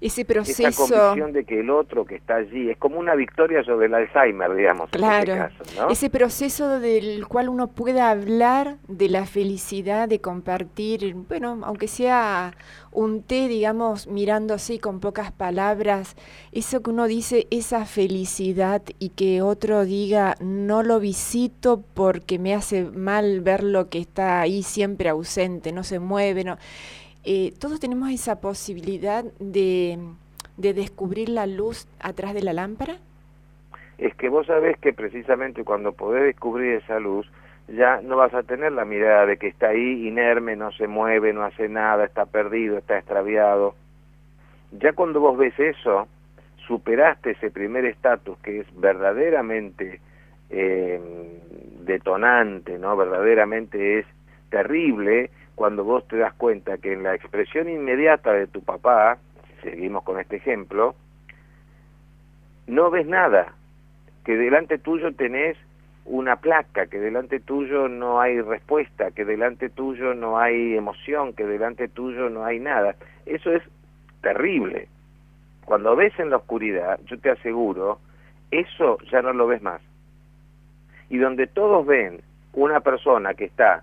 [0.00, 0.68] ese proceso...
[0.68, 3.94] Esa convicción de que el otro que está allí es como una victoria sobre el
[3.94, 4.90] Alzheimer, digamos.
[4.90, 10.20] Claro, en este caso, ese proceso del cual uno pueda hablar de la felicidad de
[10.20, 12.54] compartir, bueno, aunque sea
[12.90, 16.16] un té, digamos, mirando así con pocas palabras,
[16.52, 22.54] eso que uno dice, esa felicidad y que otro diga, no lo visito porque me
[22.54, 26.58] hace mal ver lo que está ahí siempre ausente, no se mueve, no
[27.24, 29.98] eh, todos tenemos esa posibilidad de,
[30.56, 32.96] de descubrir la luz atrás de la lámpara?
[33.98, 37.28] Es que vos sabés que precisamente cuando podés descubrir esa luz,
[37.68, 41.32] ya no vas a tener la mirada de que está ahí inerme, no se mueve,
[41.32, 43.74] no hace nada, está perdido, está extraviado.
[44.72, 46.08] Ya cuando vos ves eso,
[46.66, 50.00] superaste ese primer estatus que es verdaderamente
[50.50, 51.00] eh,
[51.84, 52.96] detonante, ¿no?
[52.96, 54.06] Verdaderamente es
[54.50, 59.18] terrible cuando vos te das cuenta que en la expresión inmediata de tu papá,
[59.60, 60.94] seguimos con este ejemplo,
[62.68, 63.54] no ves nada,
[64.24, 65.56] que delante tuyo tenés
[66.04, 71.44] una placa, que delante tuyo no hay respuesta, que delante tuyo no hay emoción, que
[71.44, 72.94] delante tuyo no hay nada.
[73.26, 73.64] Eso es
[74.22, 74.86] terrible.
[75.64, 77.98] Cuando ves en la oscuridad, yo te aseguro,
[78.52, 79.82] eso ya no lo ves más.
[81.10, 82.20] Y donde todos ven
[82.52, 83.82] una persona que está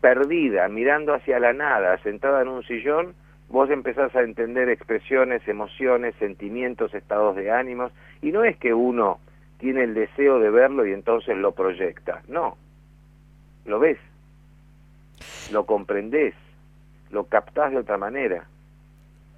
[0.00, 3.14] perdida, mirando hacia la nada, sentada en un sillón,
[3.48, 9.18] vos empezás a entender expresiones, emociones, sentimientos, estados de ánimos, y no es que uno
[9.58, 12.56] tiene el deseo de verlo y entonces lo proyecta, no,
[13.66, 13.98] lo ves,
[15.52, 16.34] lo comprendés,
[17.10, 18.46] lo captás de otra manera.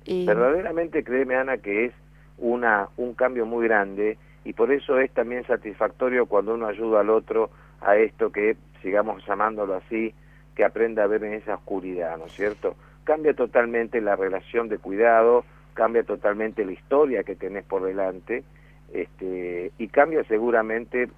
[0.07, 1.93] Verdaderamente créeme Ana que es
[2.39, 7.11] una, un cambio muy grande y por eso es también satisfactorio cuando uno ayuda al
[7.11, 10.13] otro a esto que, sigamos llamándolo así,
[10.55, 12.77] que aprenda a ver en esa oscuridad, ¿no es cierto?
[13.05, 18.45] Cambia totalmente la relación de cuidado, cambia totalmente la historia que tenés por delante,
[18.93, 21.09] este, y cambia seguramente,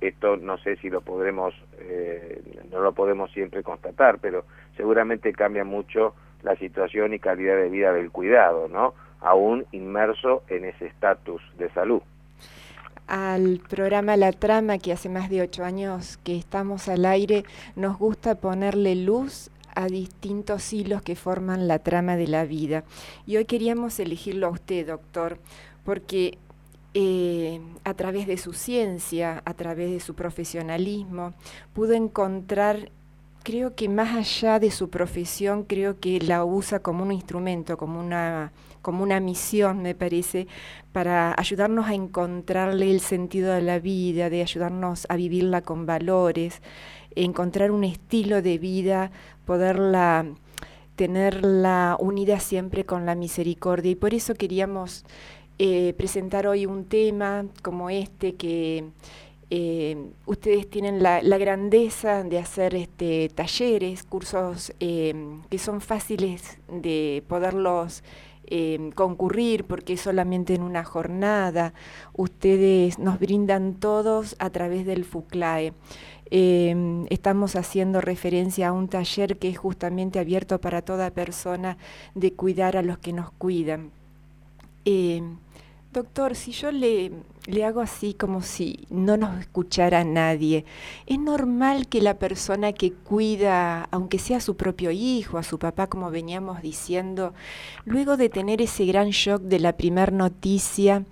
[0.00, 4.44] esto no sé si lo podremos, eh, no lo podemos siempre constatar, pero
[4.76, 8.94] seguramente cambia mucho la situación y calidad de vida del cuidado, ¿no?
[9.20, 12.00] Aún inmerso en ese estatus de salud.
[13.08, 17.44] Al programa La Trama, que hace más de ocho años que estamos al aire,
[17.74, 22.84] nos gusta ponerle luz a distintos hilos que forman la trama de la vida.
[23.26, 25.38] Y hoy queríamos elegirlo a usted, doctor,
[25.84, 26.36] porque
[26.94, 31.32] eh, a través de su ciencia, a través de su profesionalismo,
[31.72, 32.90] pudo encontrar,
[33.48, 37.98] creo que más allá de su profesión, creo que la usa como un instrumento, como
[37.98, 40.46] una, como una misión, me parece,
[40.92, 46.60] para ayudarnos a encontrarle el sentido de la vida, de ayudarnos a vivirla con valores,
[47.16, 49.12] encontrar un estilo de vida,
[49.46, 50.26] poderla
[50.94, 53.92] tenerla unida siempre con la misericordia.
[53.92, 55.06] Y por eso queríamos
[55.58, 58.84] eh, presentar hoy un tema como este que
[59.50, 65.14] eh, ustedes tienen la, grandeza de hacer este, talleres, cursos eh,
[65.48, 68.02] que son fáciles de poderlos
[68.94, 71.74] concurrir porque es solamente en una jornada.
[72.14, 75.74] Ustedes nos brindan todos a través del FUCLAE.
[76.30, 81.76] estamos haciendo referencia a un taller que es justamente abierto para toda persona
[82.14, 83.90] de cuidar a los que nos cuidan.
[85.92, 87.12] Doctor, si yo le,
[87.48, 90.66] le hago así como si no nos escuchara nadie,
[91.06, 95.58] ¿es normal que la persona que cuida, aunque sea a su propio hijo, a su
[95.58, 97.32] papá, como veníamos diciendo,
[97.86, 101.06] luego de tener ese gran shock de la primera noticia,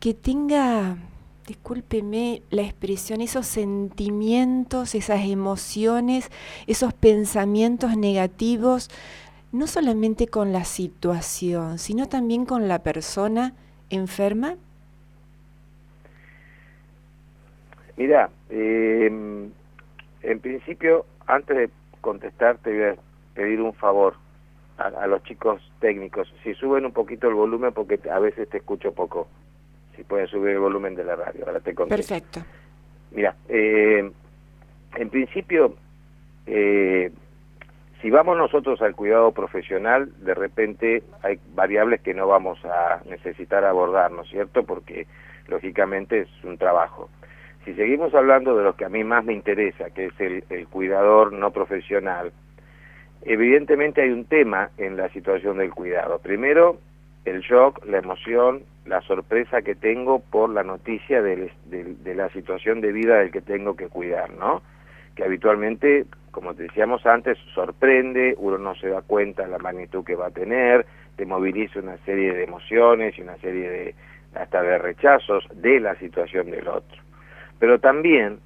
[0.00, 0.98] que tenga,
[1.46, 6.30] discúlpeme la expresión, esos sentimientos, esas emociones,
[6.66, 8.90] esos pensamientos negativos,
[9.50, 13.54] no solamente con la situación, sino también con la persona
[13.88, 14.56] enferma?
[17.96, 19.50] Mira, em,
[20.22, 22.96] en principio, antes de contestar, te voy a
[23.34, 24.14] pedir un favor
[24.78, 26.32] a, los chicos técnicos.
[26.42, 29.28] Si suben un poquito el volumen, porque a veces te escucho poco.
[29.96, 32.14] Si pueden subir el volumen de la radio, ahora te contesto.
[32.14, 32.40] Perfecto.
[33.12, 34.10] Mira, eh,
[34.96, 35.76] en principio,
[36.46, 37.12] eh,
[38.02, 43.64] si vamos nosotros al cuidado profesional, de repente hay variables que no vamos a necesitar
[43.64, 44.64] abordar, ¿no es cierto?
[44.64, 45.06] Porque
[45.48, 47.08] lógicamente es un trabajo.
[47.64, 51.32] Si seguimos hablando de lo que a mí más me interesa, que es el, cuidador
[51.32, 52.32] no profesional,
[53.22, 56.18] evidentemente hay un tema en la situación del cuidado.
[56.18, 56.78] Primero,
[57.24, 62.80] el shock, la emoción, la sorpresa que tengo por la noticia de, de la situación
[62.80, 64.62] de vida del que tengo que cuidar, ¿no?
[65.14, 70.04] Que habitualmente como te decíamos antes, sorprende, uno no se da cuenta de la magnitud
[70.04, 73.94] que va a tener, te moviliza una serie de emociones y una serie de
[74.34, 77.03] hasta de rechazos de la situación del otro.
[77.58, 78.38] Pero también,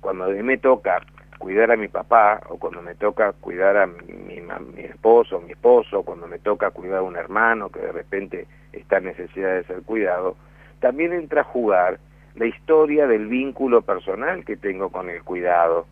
[0.00, 1.00] cuando a mí me toca
[1.38, 4.40] cuidar a mi papá, o cuando me toca cuidar a mi,
[4.74, 8.98] mi esposo, mi esposo, cuando me toca cuidar a un hermano que de repente está
[8.98, 10.36] en necesidad de ser cuidado,
[10.80, 11.98] también entra a jugar
[12.34, 15.86] la historia del vínculo personal que tengo con el cuidado,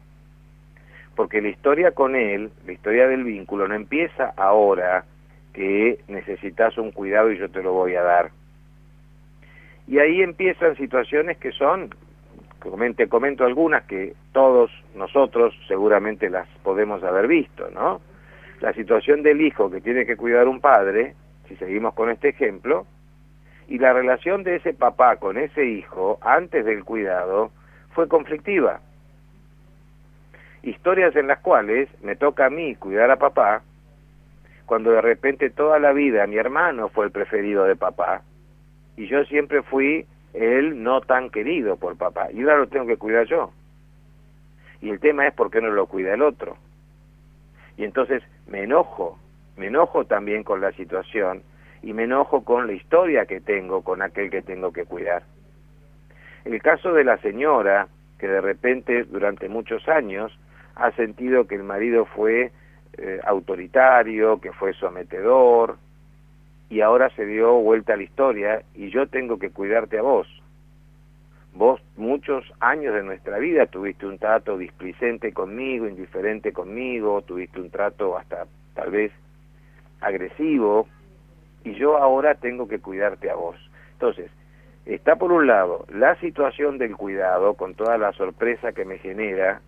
[1.17, 5.05] porque la historia con él, la historia del vínculo, no empieza ahora
[5.53, 8.31] que necesitas un cuidado y yo te lo voy a dar.
[9.89, 11.95] Y ahí empiezan situaciones que son,
[12.97, 18.01] te comento algunas que todos nosotros seguramente las podemos haber visto, ¿no?
[18.61, 21.15] La situación del hijo que tiene que cuidar un padre,
[21.49, 22.87] si seguimos con este ejemplo,
[23.69, 27.51] y la relación de ese papá con ese hijo antes del cuidado
[27.95, 28.81] fue conflictiva
[30.67, 33.63] historias en las cuales me toca a mí cuidar a papá,
[34.67, 38.23] cuando de repente toda la vida mi hermano fue el preferido de papá,
[38.97, 42.97] y yo siempre fui el no tan querido por papá, y ahora lo tengo que
[42.97, 43.53] cuidar yo.
[44.81, 46.57] Y el tema es por qué no lo cuida el otro.
[47.77, 49.19] Y entonces me enojo,
[49.57, 51.43] me enojo también con la situación
[51.83, 55.23] y me enojo con la historia que tengo con aquel que tengo que cuidar.
[56.45, 60.37] El caso de la señora que de repente durante muchos años
[60.75, 62.53] ha sentido que el marido fue
[62.99, 65.77] eh, autoritario, que fue sometedor,
[66.69, 70.27] y ahora se dio vuelta a la historia y yo tengo que cuidarte a vos.
[71.53, 77.71] Vos muchos años de nuestra vida tuviste un trato displicente conmigo, indiferente conmigo, tuviste un
[77.71, 79.13] trato hasta tal vez
[80.01, 80.87] agresivo,
[81.65, 83.57] y yo ahora tengo que cuidarte a vos.
[83.93, 84.31] Entonces,
[84.85, 89.61] está por un lado la situación del cuidado con toda la sorpresa que me genera,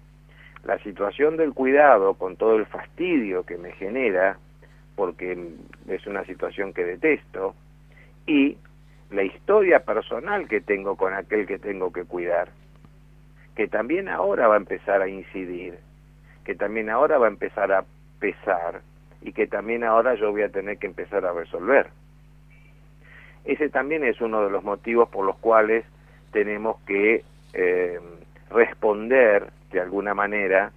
[0.64, 4.38] la situación del cuidado con todo el fastidio que me genera,
[4.98, 5.38] porque
[5.86, 7.54] es una situación que detesto,
[8.26, 8.56] y
[9.10, 12.48] la historia personal que tengo con aquel que tengo que cuidar,
[13.54, 15.78] que también ahora va a empezar a incidir,
[16.44, 17.84] que también ahora va a empezar a
[18.18, 18.82] pesar
[19.22, 21.90] y que también ahora yo voy a tener que empezar a resolver.
[23.44, 25.84] Ese también es uno de los motivos por los cuales
[26.32, 27.22] tenemos que
[27.52, 28.00] eh,
[28.50, 30.72] responder de alguna manera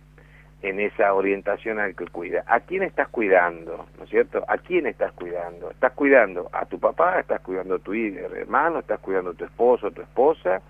[0.62, 2.44] en esa orientación al que cuida.
[2.48, 3.88] ¿A quién estás cuidando?
[3.98, 4.44] ¿No es cierto?
[4.48, 5.72] ¿A quién estás cuidando?
[5.72, 7.20] ¿Estás cuidando a tu papá?
[7.20, 8.80] ¿Estás cuidando a tu hermano?
[8.80, 10.62] ¿Estás cuidando a tu esposo, o tu esposa?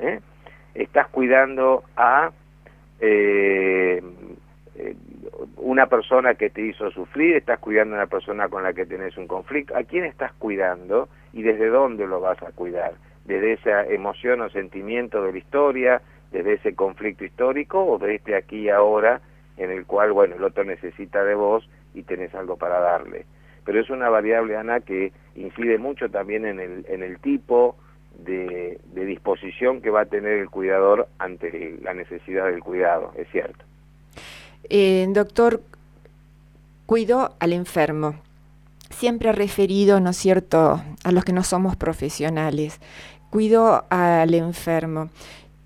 [0.00, 0.20] ¿Eh?
[0.74, 2.30] ¿Estás cuidando a
[3.00, 4.02] eh,
[4.74, 4.96] eh,
[5.56, 7.36] una persona que te hizo sufrir?
[7.36, 9.76] ¿Estás cuidando a una persona con la que tenés un conflicto?
[9.76, 12.94] ¿A quién estás cuidando y desde dónde lo vas a cuidar?
[13.24, 16.02] ¿Desde esa emoción o sentimiento de la historia?
[16.32, 19.20] Desde ese conflicto histórico o desde este aquí y ahora
[19.56, 23.24] en el cual, bueno, el otro necesita de vos y tenés algo para darle.
[23.64, 27.76] Pero es una variable, Ana, que incide mucho también en el, en el tipo
[28.18, 33.64] de, disposición que va a tener el cuidador ante la necesidad del cuidado, es cierto.
[34.68, 35.62] Eh, doctor,
[36.86, 38.16] cuido al enfermo.
[38.90, 42.80] Siempre referido, ¿no es cierto?, a los que no somos profesionales.
[43.30, 45.10] Cuido al enfermo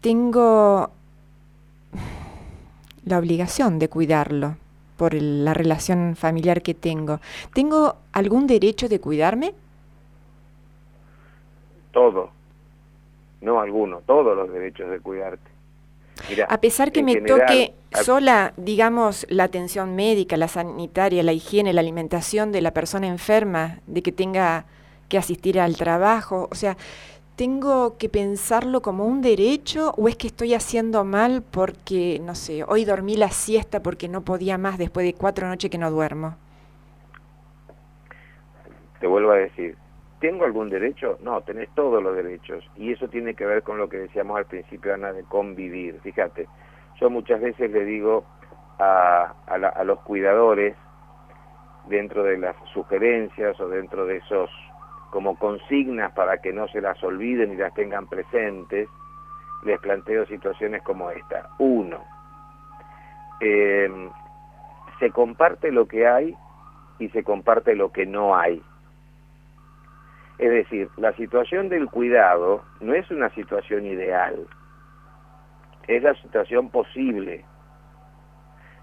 [0.00, 0.90] tengo
[3.04, 4.56] la obligación de cuidarlo
[4.96, 7.20] por la relación familiar que tengo.
[7.54, 9.54] ¿Tengo algún derecho de cuidarme?
[11.92, 12.30] Todo,
[13.40, 15.50] no alguno, todos los derechos de cuidarte.
[16.46, 17.72] a pesar que me toque
[18.02, 23.80] sola, digamos, la atención médica, la sanitaria, la higiene, la alimentación de la persona enferma,
[23.86, 24.66] de que tenga
[25.08, 26.76] que asistir al trabajo, o sea,
[27.40, 32.64] ¿Tengo que pensarlo como un derecho o es que estoy haciendo mal porque, no sé,
[32.68, 36.36] hoy dormí la siesta porque no podía más después de cuatro noches que no duermo?
[39.00, 39.74] Te vuelvo a decir,
[40.20, 41.16] ¿tengo algún derecho?
[41.22, 42.62] No, tenés todos los derechos.
[42.76, 45.98] Y eso tiene que ver con lo que decíamos al principio, Ana, de convivir.
[46.02, 46.46] Fíjate,
[47.00, 48.22] yo muchas veces le digo
[48.78, 50.76] a, a los cuidadores,
[51.88, 54.50] dentro de las sugerencias o dentro de esos
[55.10, 58.88] como consignas para que no se las olviden y las tengan presentes,
[59.64, 61.48] les planteo situaciones como esta.
[61.58, 62.04] Uno,
[63.40, 64.10] em,
[64.98, 66.36] se comparte lo que hay
[66.98, 68.62] y se comparte lo que no hay.
[70.38, 74.46] Es decir, la situación del cuidado no es una situación ideal,
[75.86, 77.44] es la situación posible.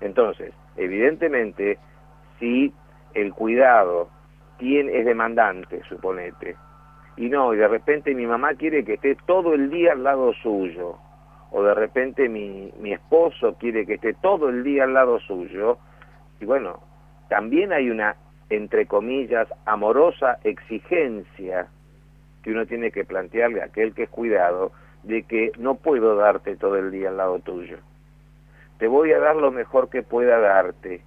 [0.01, 1.79] Entonces, evidentemente,
[2.39, 2.73] si
[3.15, 4.09] el cuidado
[4.59, 6.55] es demandante, suponete.
[7.15, 10.33] Y no, y de repente mi mamá quiere que esté todo el día al lado
[10.33, 10.97] suyo.
[11.51, 15.77] O de repente mi, mi esposo quiere que esté todo el día al lado suyo.
[16.39, 16.79] Y bueno,
[17.29, 18.15] también hay una,
[18.49, 21.67] entre comillas, amorosa exigencia
[22.43, 24.71] que uno tiene que plantearle a aquel que es cuidado
[25.03, 27.77] de que no puedo darte todo el día al lado tuyo.
[28.77, 31.01] Te voy a dar lo mejor que pueda darte.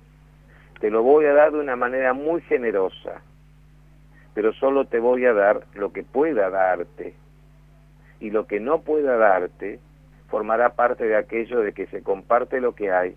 [0.81, 3.23] Te lo voy a dar de una manera muy generosa
[4.41, 7.13] pero solo te voy a dar lo que pueda darte.
[8.21, 9.81] Y lo que no pueda darte
[10.29, 13.17] formará parte de aquello de que se comparte lo que hay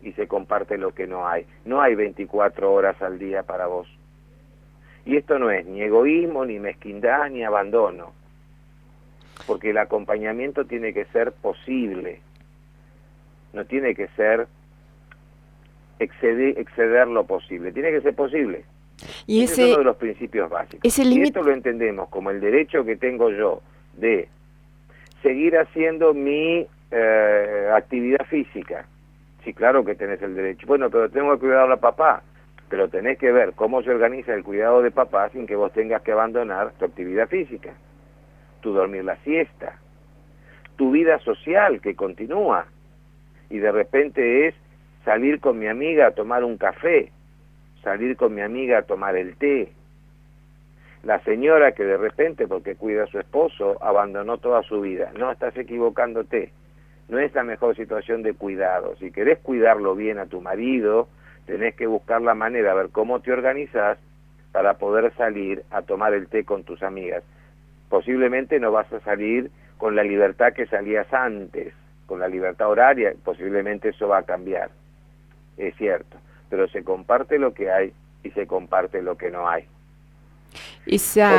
[0.00, 1.44] y se comparte lo que no hay.
[1.66, 3.86] No hay 24 horas al día para vos.
[5.04, 8.14] Y esto no es ni egoísmo, ni mezquindad, ni abandono.
[9.46, 12.22] Porque el acompañamiento tiene que ser posible.
[13.52, 14.48] No tiene que ser
[15.98, 17.72] exceder, exceder lo posible.
[17.72, 18.64] Tiene que ser posible.
[19.26, 20.80] Y ese, es uno de los principios básicos.
[20.82, 23.62] Ese y esto lo entendemos como el derecho que tengo yo
[23.94, 24.28] de
[25.22, 28.86] seguir haciendo mi eh, actividad física.
[29.44, 30.66] Sí, claro que tenés el derecho.
[30.66, 32.22] Bueno, pero tengo que cuidar a papá.
[32.68, 36.00] Pero tenés que ver cómo se organiza el cuidado de papá sin que vos tengas
[36.00, 37.74] que abandonar tu actividad física,
[38.62, 39.78] tu dormir la siesta,
[40.76, 42.66] tu vida social que continúa.
[43.50, 44.54] Y de repente es
[45.04, 47.12] salir con mi amiga a tomar un café,
[47.82, 49.72] salir con mi amiga a tomar el té,
[51.02, 55.10] la señora que de repente, porque cuida a su esposo, abandonó toda su vida.
[55.18, 56.52] No, estás equivocándote.
[57.08, 58.94] No es la mejor situación de cuidado.
[58.96, 61.08] Si querés cuidarlo bien a tu marido,
[61.46, 63.98] tenés que buscar la manera, a ver cómo te organizas
[64.52, 67.24] para poder salir a tomar el té con tus amigas.
[67.88, 71.74] Posiblemente no vas a salir con la libertad que salías antes,
[72.06, 74.70] con la libertad horaria, posiblemente eso va a cambiar.
[75.56, 76.16] Es cierto
[76.52, 79.64] pero se comparte lo que hay y se comparte lo que no hay.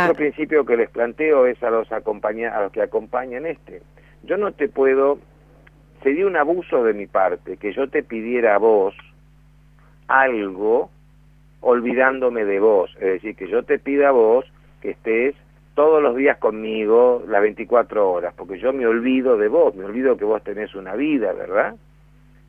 [0.05, 3.84] Otro principio que les planteo es a los, a los que acompañan este.
[4.24, 5.20] Yo no te puedo,
[6.01, 8.95] sería un abuso de mi parte que yo te pidiera a vos
[10.07, 10.89] algo
[11.61, 12.89] olvidándome de vos.
[12.95, 14.51] Es decir, que yo te pida a vos
[14.82, 15.36] que estés
[15.76, 20.18] todos los días conmigo las 24 horas, porque yo me olvido de vos, me olvido
[20.18, 21.76] que vos tenés una vida, ¿verdad?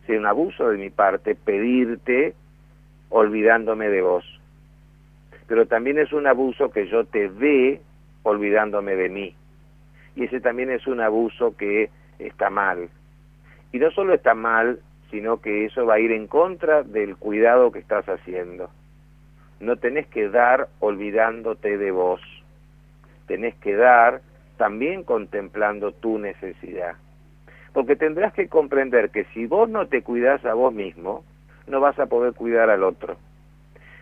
[0.06, 2.34] Sería un abuso de mi parte pedirte
[3.08, 4.24] olvidándome de vos.
[5.46, 7.80] Pero también es un abuso que yo te ve
[8.22, 9.34] olvidándome de mí.
[10.16, 12.88] Y ese también es un abuso que está mal.
[13.72, 14.80] Y no solo está mal,
[15.10, 18.70] sino que eso va a ir en contra del cuidado que estás haciendo.
[19.60, 22.20] No tenés que dar olvidándote de vos.
[23.26, 24.20] Tenés que dar
[24.56, 26.96] también contemplando tu necesidad.
[27.72, 31.24] Porque tendrás que comprender que si vos no te cuidás a vos mismo,
[31.66, 33.16] no vas a poder cuidar al otro.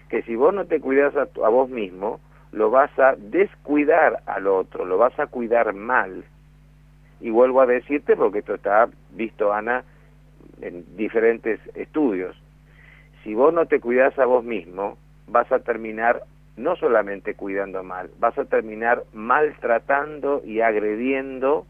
[0.09, 2.21] Que si vos no te cuidás a, a vos mismo,
[2.53, 6.25] lo vas a descuidar al otro, lo vas a cuidar mal.
[7.21, 9.85] Y vuelvo a decirte, porque esto está visto, Ana,
[10.61, 12.37] en diferentes estudios.
[13.23, 14.99] Si vos no te cuidas a vos mismo,
[15.29, 16.23] vas a terminar
[16.57, 21.67] no solamente cuidando mal, vas a terminar maltratando y agrediendo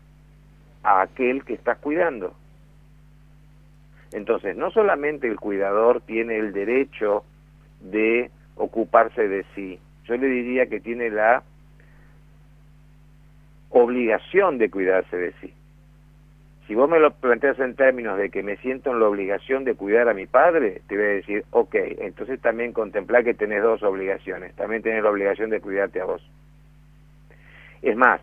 [0.82, 2.34] a aquel que estás cuidando.
[4.12, 7.24] Entonces, no solamente el cuidador tiene el derecho
[7.80, 11.42] de ocuparse de sí, yo le diría que tiene la
[13.70, 15.54] obligación de cuidarse de sí.
[16.66, 19.74] Si vos me lo planteas en términos de que me siento en la obligación de
[19.74, 23.82] cuidar a mi padre, te voy a decir, ok, entonces también contemplar que tenés dos
[23.82, 26.22] obligaciones, también tenés la obligación de cuidarte a vos.
[27.82, 28.20] Es más,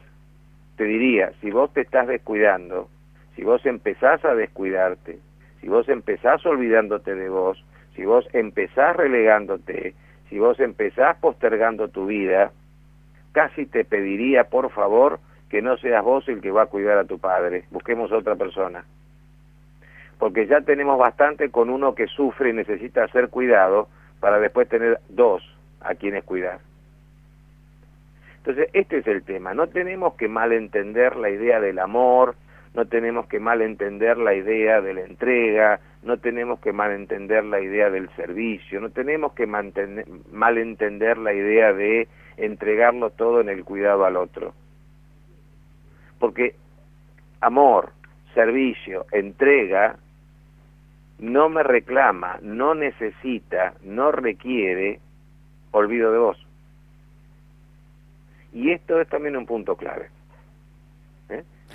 [0.78, 2.90] te diría, si vos te estás descuidando,
[3.36, 5.20] si vos empezás a descuidarte,
[5.62, 7.64] si vos empezás olvidándote de vos,
[7.96, 9.94] si vos empezás relegándote,
[10.30, 12.52] si vos empezás postergando tu vida,
[13.32, 17.06] casi te pediría, por favor, que no seas vos el que va a cuidar a
[17.06, 18.86] tu padre, busquemos otra persona.
[20.18, 23.88] Porque ya tenemos bastante con uno que sufre y necesita ser cuidado
[24.20, 25.44] para después tener dos
[25.82, 26.60] a quienes cuidar.
[28.38, 29.54] Entonces, este es el tema.
[29.54, 32.36] No tenemos que malentender la idea del amor,
[32.74, 37.90] no tenemos que malentender la idea de la entrega, no tenemos que malentender la idea
[37.90, 42.08] del servicio, no tenemos que malentender la idea de
[42.38, 44.54] entregarlo todo en el cuidado al otro
[46.20, 46.56] porque
[47.42, 47.94] amor,
[48.34, 49.98] servicio, entrega,
[51.18, 55.00] no me reclama, no necesita, no requiere
[55.72, 56.46] olvido de vos.
[58.54, 60.10] Y esto es también un punto clave.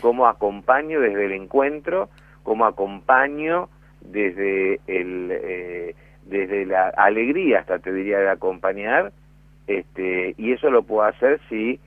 [0.01, 2.09] Cómo acompaño desde el encuentro,
[2.43, 3.69] cómo acompaño
[4.01, 5.95] desde el eh,
[6.27, 9.13] desde la alegría hasta te diría de acompañar,
[9.67, 11.81] este, y eso lo puedo hacer si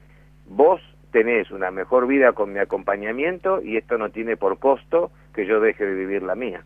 [0.48, 0.82] vos
[1.12, 5.60] tenés una mejor vida con mi acompañamiento y esto no tiene por costo que yo
[5.60, 6.64] deje de vivir la mía.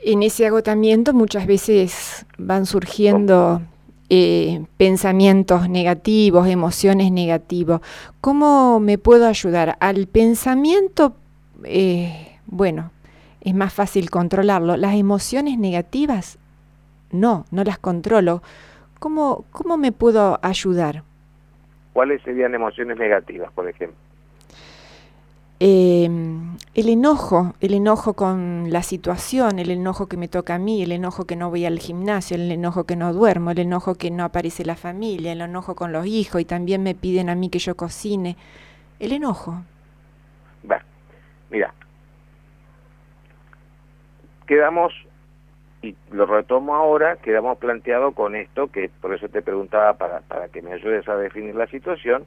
[0.00, 3.62] En ese agotamiento muchas veces van surgiendo
[4.10, 7.80] eh, pensamientos negativos, emociones negativas.
[8.20, 9.76] ¿Cómo me puedo ayudar?
[9.80, 11.16] Al pensamiento,
[11.64, 12.90] eh, bueno,
[13.40, 14.76] es más fácil controlarlo.
[14.76, 16.38] Las emociones negativas,
[17.10, 18.42] no, no las controlo.
[18.98, 21.02] ¿Cómo, cómo me puedo ayudar?
[21.92, 23.96] ¿Cuáles serían emociones negativas, por ejemplo?
[25.66, 26.10] Eh,
[26.74, 30.92] el enojo, el enojo con la situación, el enojo que me toca a mí, el
[30.92, 34.24] enojo que no voy al gimnasio, el enojo que no duermo, el enojo que no
[34.24, 37.60] aparece la familia, el enojo con los hijos y también me piden a mí que
[37.60, 38.36] yo cocine.
[39.00, 39.62] El enojo.
[40.70, 40.82] Va,
[41.48, 41.72] mira,
[44.46, 44.92] quedamos
[45.80, 50.48] y lo retomo ahora, quedamos planteado con esto, que por eso te preguntaba para, para
[50.48, 52.26] que me ayudes a definir la situación,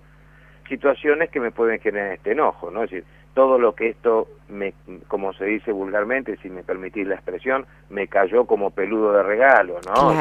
[0.67, 2.83] situaciones que me pueden generar este enojo, ¿no?
[2.83, 4.73] Es decir, todo lo que esto, me,
[5.07, 9.79] como se dice vulgarmente, si me permitís la expresión, me cayó como peludo de regalo,
[9.85, 10.13] ¿no?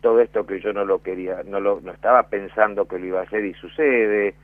[0.00, 3.20] todo esto que yo no lo quería, no lo no estaba pensando que lo iba
[3.20, 4.34] a hacer y sucede,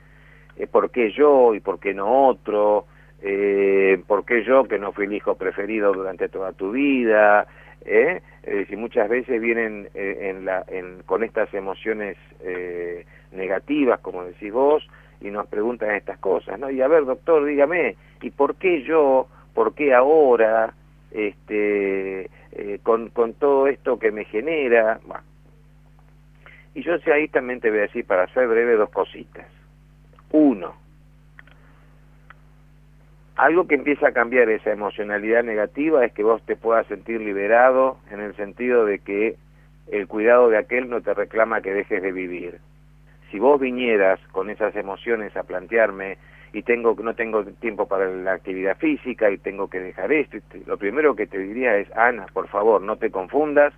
[0.56, 2.86] eh, ¿por qué yo y por qué no otro?
[3.22, 7.46] Eh, ¿Por qué yo que no fui el hijo preferido durante toda tu vida?
[7.86, 8.22] ¿eh?
[8.42, 14.52] decir, muchas veces vienen eh, en la, en, con estas emociones eh, negativas, como decís
[14.52, 14.86] vos,
[15.20, 16.70] y nos preguntan estas cosas, ¿no?
[16.70, 20.74] Y a ver, doctor, dígame, ¿y por qué yo, por qué ahora,
[21.10, 25.00] este, eh, con, con todo esto que me genera?
[26.74, 29.46] Y yo sé ahí también te voy a decir, para ser breve, dos cositas.
[30.32, 30.74] Uno,
[33.36, 37.98] algo que empieza a cambiar esa emocionalidad negativa es que vos te puedas sentir liberado
[38.10, 39.36] en el sentido de que
[39.92, 42.58] el cuidado de aquel no te reclama que dejes de vivir.
[43.30, 46.18] Si vos vinieras con esas emociones a plantearme
[46.52, 50.76] y tengo no tengo tiempo para la actividad física y tengo que dejar esto, lo
[50.76, 53.74] primero que te diría es, Ana, por favor, no te confundas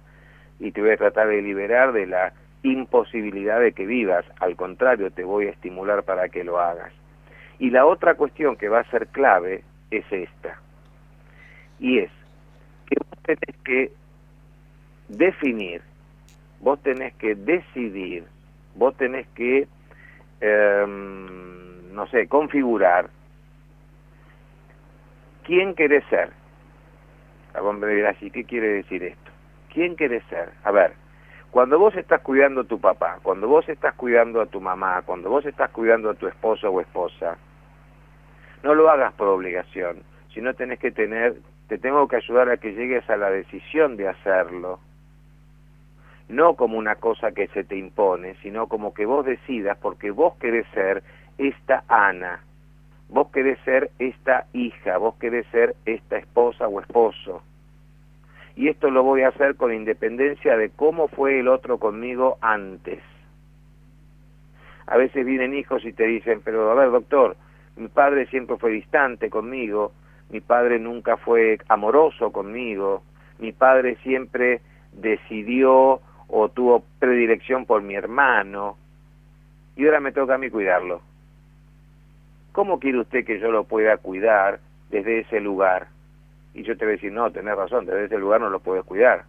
[0.60, 2.32] y te voy a tratar de liberar de la
[2.62, 6.92] imposibilidad de que vivas, al contrario, te voy a estimular para que lo hagas.
[7.58, 10.60] Y la otra cuestión que va a ser clave es esta,
[11.78, 12.10] y es
[12.86, 13.92] que vos tenés que
[15.08, 15.82] definir,
[16.60, 18.24] vos tenés que decidir,
[18.78, 19.68] vos tenés que
[20.40, 23.10] em, no sé, configurar
[25.44, 26.30] quién querés ser.
[27.54, 29.30] A vos me dirás, ¿y qué quiere decir esto?
[29.72, 30.50] ¿Quién querés ser?
[30.62, 30.92] A ver,
[31.50, 35.28] cuando vos estás cuidando a tu papá, cuando vos estás cuidando a tu mamá, cuando
[35.30, 37.36] vos estás cuidando a tu esposo o esposa,
[38.62, 40.02] no lo hagas por obligación,
[40.34, 41.36] sino tenés que tener,
[41.68, 44.78] te tengo que ayudar a que llegues a la decisión de hacerlo,
[46.28, 50.36] no como una cosa que se te impone, sino como que vos decidas, porque vos
[50.36, 51.02] querés ser
[51.38, 52.44] esta Ana,
[53.08, 57.42] vos querés ser esta hija, vos querés ser esta esposa o esposo
[58.58, 62.98] y esto lo voy a hacer con independencia de cómo fue el otro conmigo antes.
[64.88, 67.36] A veces vienen hijos y te dicen, pero a ver doctor,
[67.76, 69.92] mi padre siempre fue distante conmigo,
[70.30, 73.04] mi padre nunca fue amoroso conmigo,
[73.38, 74.60] mi padre siempre
[74.90, 78.76] decidió o tuvo predilección por mi hermano,
[79.76, 81.00] y ahora me toca a mí cuidarlo.
[82.52, 84.60] ¿Cómo quiere usted que yo lo pueda cuidar
[84.90, 85.88] desde ese lugar?
[86.54, 88.84] Y yo te voy a decir, no, tenés razón, desde ese lugar no lo puedes
[88.84, 89.24] cuidar.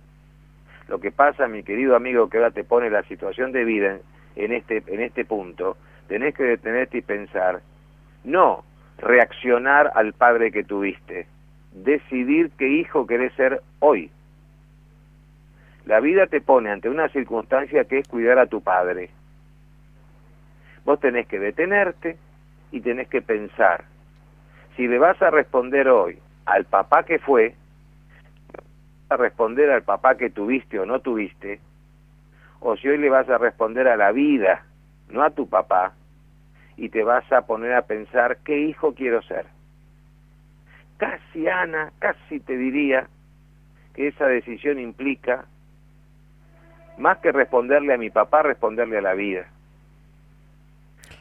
[0.87, 3.99] Lo que pasa, mi querido amigo, que ahora te pone la situación de vida
[4.35, 5.77] en, este, en este punto,
[6.07, 7.61] tenés que detenerte y pensar,
[8.23, 8.63] no
[8.97, 11.27] reaccionar al padre que tuviste,
[11.71, 14.09] decidir qué hijo querés ser hoy.
[15.89, 19.09] La vida te pone ante una circunstancia que es cuidar a tu padre.
[20.85, 22.15] Vos tenés que detenerte
[22.71, 23.85] y tenés que pensar,
[24.75, 27.55] si le vas a responder hoy al papá que fue,
[29.09, 31.59] a responder al papá que tuviste o no tuviste,
[32.59, 34.63] o si hoy le vas a responder a la vida,
[35.09, 35.93] no a tu papá,
[36.77, 39.47] y te vas a poner a pensar qué hijo quiero ser.
[40.97, 43.07] Casi, Ana, casi te diría
[43.95, 45.45] que esa decisión implica,
[46.99, 49.47] más que responderle a mi papá, responderle a la vida.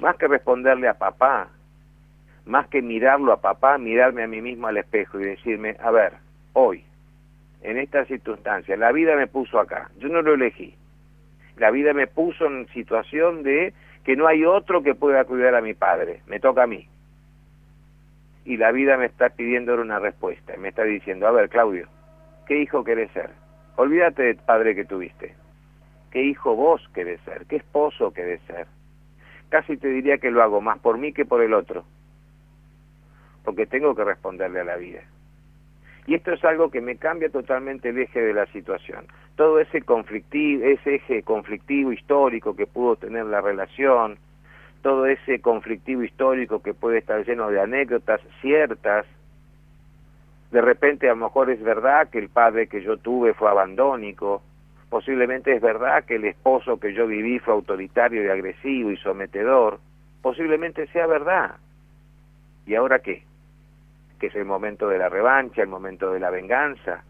[0.01, 1.49] Más que responderle a papá,
[2.45, 6.15] más que mirarlo a papá, mirarme a mí mismo al espejo y decirme, a ver,
[6.53, 6.85] hoy,
[7.63, 10.75] en esta circunstancia, la vida me puso acá, yo no lo elegí.
[11.57, 13.73] La vida me puso en situación de
[14.05, 16.89] que no hay otro que pueda cuidar a mi padre, me toca a mí.
[18.45, 21.87] Y la vida me está pidiendo una respuesta, me está diciendo, a ver, Claudio,
[22.47, 23.31] ¿qué hijo querés ser?
[23.77, 25.35] Olvídate del padre que tuviste.
[26.11, 27.47] ¿Qué hijo vos querés ser?
[27.47, 28.67] ¿Qué esposo querés ser?
[29.49, 31.85] Casi te diría que lo hago más por mí que por el otro
[33.49, 35.01] porque tengo que responderle a la vida.
[36.07, 39.07] Y esto es algo que me cambia totalmente el eje de la situación.
[39.37, 44.19] Todo ese conflictivo, ese eje conflictivo histórico que pudo tener la relación,
[44.83, 49.07] todo ese conflictivo histórico que puede estar lleno de anécdotas ciertas,
[50.51, 54.43] de repente a lo mejor es verdad que el padre que yo tuve fue abandónico,
[54.91, 59.81] posiblemente es verdad que el esposo que yo viví fue autoritario y agresivo y sometedor,
[60.23, 61.57] posiblemente sea verdad.
[62.67, 63.23] ¿Y ahora qué?
[64.19, 67.05] que es el momento de la revancha, el momento de la venganza,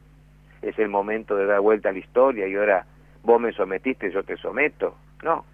[0.62, 2.84] es el momento de dar vuelta a la historia y ahora
[3.22, 4.96] vos me sometiste, yo te someto.
[5.22, 5.44] No.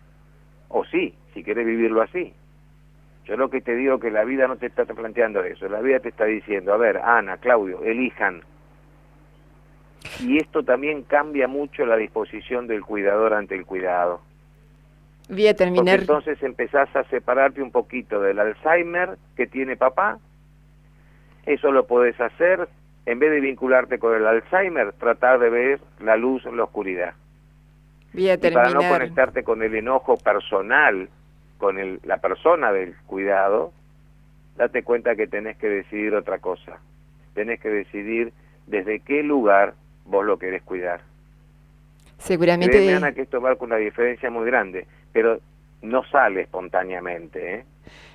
[0.69, 2.33] O sí, si querés vivirlo así.
[3.25, 6.01] Yo lo que te digo que la vida no te está planteando eso, la vida
[6.01, 8.43] te está diciendo, a ver, Ana, Claudio, elijan.
[10.21, 14.21] Y esto también cambia mucho la disposición del cuidador ante el cuidado.
[15.29, 15.85] Voy a terminar.
[15.85, 20.19] Porque entonces empezás a separarte un poquito del Alzheimer que tiene papá
[21.47, 22.69] eso lo puedes hacer,
[23.07, 27.15] en vez de vincularte con el Alzheimer, tratar de ver la luz en la oscuridad.
[28.13, 31.09] Voy a y para no conectarte con el enojo personal,
[31.59, 33.73] con el, la persona del cuidado,
[34.57, 36.79] date cuenta que tenés que decidir otra cosa.
[37.35, 38.33] Tenés que decidir
[38.67, 39.75] desde qué lugar
[40.05, 41.01] vos lo querés cuidar.
[42.19, 42.77] Seguramente.
[42.77, 45.41] Créeme, que esto marca una diferencia muy grande, pero
[45.83, 47.65] no sale espontáneamente, ¿eh?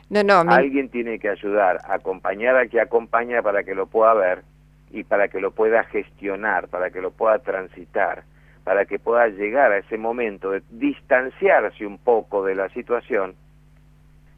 [0.10, 4.42] No, no, Alguien tiene que ayudar, acompañar a que acompaña para que lo pueda ver
[4.90, 8.24] y para que lo pueda gestionar, para que lo pueda transitar,
[8.64, 13.36] para que pueda llegar a ese momento de distanciarse un poco de la situación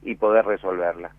[0.04, 1.12] y poder resolverla.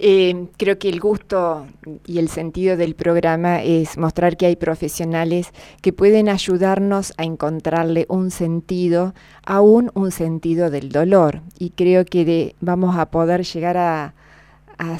[0.00, 1.66] Eh, creo que el gusto
[2.06, 8.06] y el sentido del programa es mostrar que hay profesionales que pueden ayudarnos a encontrarle
[8.08, 9.12] un sentido,
[9.44, 11.42] aún un sentido del dolor.
[11.58, 14.14] Y creo que vamos a poder llegar a,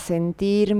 [0.00, 0.76] sentir,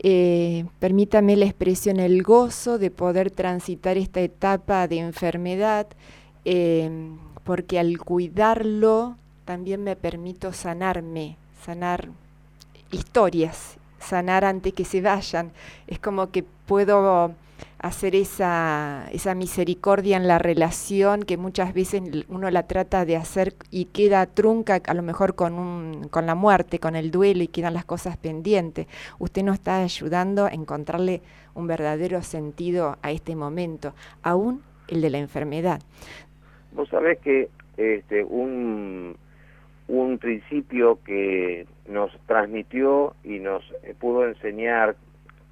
[0.00, 5.86] eh, permítame la expresión, el gozo de poder transitar esta etapa de enfermedad,
[6.44, 6.90] eh,
[7.44, 12.10] porque al cuidarlo también me permito sanarme, sanar
[12.90, 15.52] historias sanar antes que se vayan.
[15.86, 17.34] Es como que puedo
[17.78, 23.54] hacer esa, esa misericordia en la relación que muchas veces uno la trata de hacer
[23.70, 27.48] y queda trunca a lo mejor con, un, con la muerte, con el duelo y
[27.48, 28.86] quedan las cosas pendientes.
[29.18, 31.22] Usted nos está ayudando a encontrarle
[31.54, 35.80] un verdadero sentido a este momento, aún el de la enfermedad.
[36.72, 39.16] Vos sabés que este, un,
[39.88, 43.64] un principio que nos transmitió y nos
[43.98, 44.96] pudo enseñar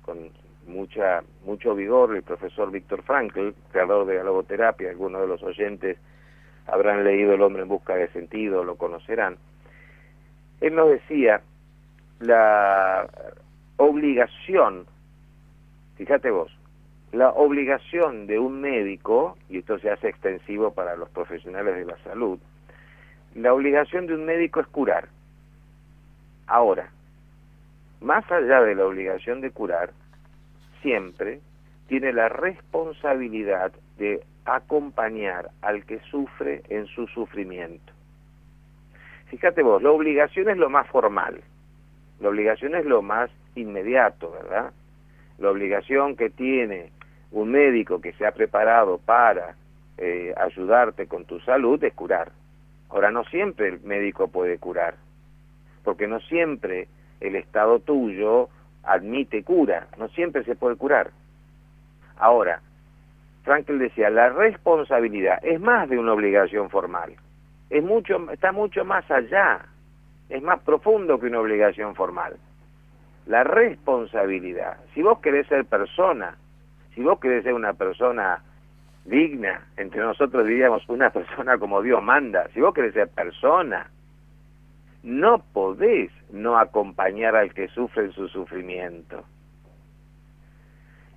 [0.03, 0.30] con
[0.66, 5.99] mucha mucho vigor el profesor Víctor Frankl, creador de la logoterapia, algunos de los oyentes
[6.66, 9.37] habrán leído El hombre en busca de sentido, lo conocerán.
[10.61, 11.41] Él nos decía
[12.20, 13.09] la
[13.76, 14.87] obligación,
[15.97, 16.51] fíjate vos,
[17.12, 21.97] la obligación de un médico, y esto se hace extensivo para los profesionales de la
[21.99, 22.39] salud,
[23.37, 25.09] la obligación de un médico es curar.
[26.47, 26.91] Ahora,
[28.01, 29.91] más allá de la obligación de curar,
[30.80, 31.41] siempre
[31.87, 37.93] tiene la responsabilidad de acompañar al que sufre en su sufrimiento.
[39.26, 41.41] Fíjate vos, la obligación es lo más formal,
[42.20, 44.72] la obligación es lo más inmediato, ¿verdad?
[45.39, 46.91] La obligación que tiene
[47.32, 49.57] un médico que se ha preparado para
[49.99, 52.30] eh, ayudarte con tu salud es curar.
[52.91, 54.95] Ahora, no siempre el médico puede curar,
[55.84, 56.89] porque no siempre
[57.20, 58.49] el estado tuyo
[58.82, 61.11] admite cura, no siempre se puede curar.
[62.16, 62.61] Ahora,
[63.45, 67.14] Frankl decía, la responsabilidad es más de una obligación formal,
[67.70, 69.61] es mucho, está mucho más allá,
[70.28, 72.37] es más profundo que una obligación formal.
[73.26, 76.37] La responsabilidad, si vos querés ser persona,
[76.95, 78.43] si vos querés ser una persona
[79.07, 83.90] digna, entre nosotros diríamos una persona como Dios manda, si vos querés ser persona,
[85.02, 89.24] no podés no acompañar al que sufre en su sufrimiento.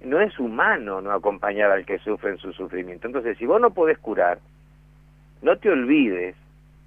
[0.01, 3.07] No es humano no acompañar al que sufre en su sufrimiento.
[3.07, 4.39] Entonces, si vos no podés curar,
[5.41, 6.35] no te olvides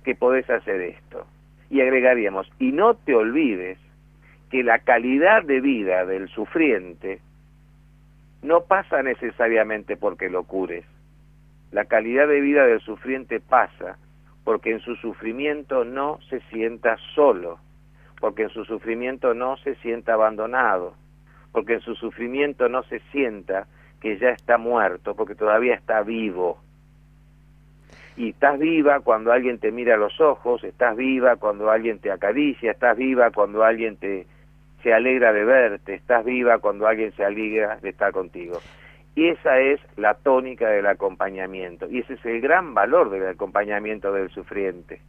[0.04, 1.26] que podés hacer esto.
[1.68, 3.78] Y agregaríamos, y no te olvides
[4.50, 7.20] que la calidad de vida del sufriente
[8.42, 10.84] no pasa necesariamente porque lo cures.
[11.72, 13.96] La calidad de vida del sufriente pasa
[14.44, 17.58] porque en su sufrimiento no se sienta solo,
[18.20, 20.94] porque en su sufrimiento no se sienta abandonado,
[21.50, 23.66] porque en su sufrimiento no se sienta
[24.00, 26.58] que ya está muerto, porque todavía está vivo.
[28.18, 32.10] Y estás viva cuando alguien te mira a los ojos, estás viva cuando alguien te
[32.10, 34.26] acaricia, estás viva cuando alguien te
[34.82, 38.58] se alegra de verte, estás viva cuando alguien se alegra de estar contigo.
[39.14, 41.86] Y esa es la tónica del acompañamiento.
[41.90, 45.00] Y ese es el gran valor del acompañamiento del sufriente.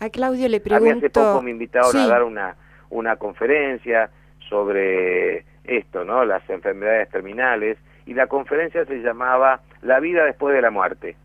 [0.00, 0.96] A Claudio le pregunto...
[0.96, 2.56] hace poco me invitaron a dar una,
[2.88, 4.10] una conferencia
[4.48, 6.24] sobre esto, ¿no?
[6.24, 7.76] Las enfermedades terminales.
[8.06, 11.16] Y la conferencia se llamaba La vida después de la muerte.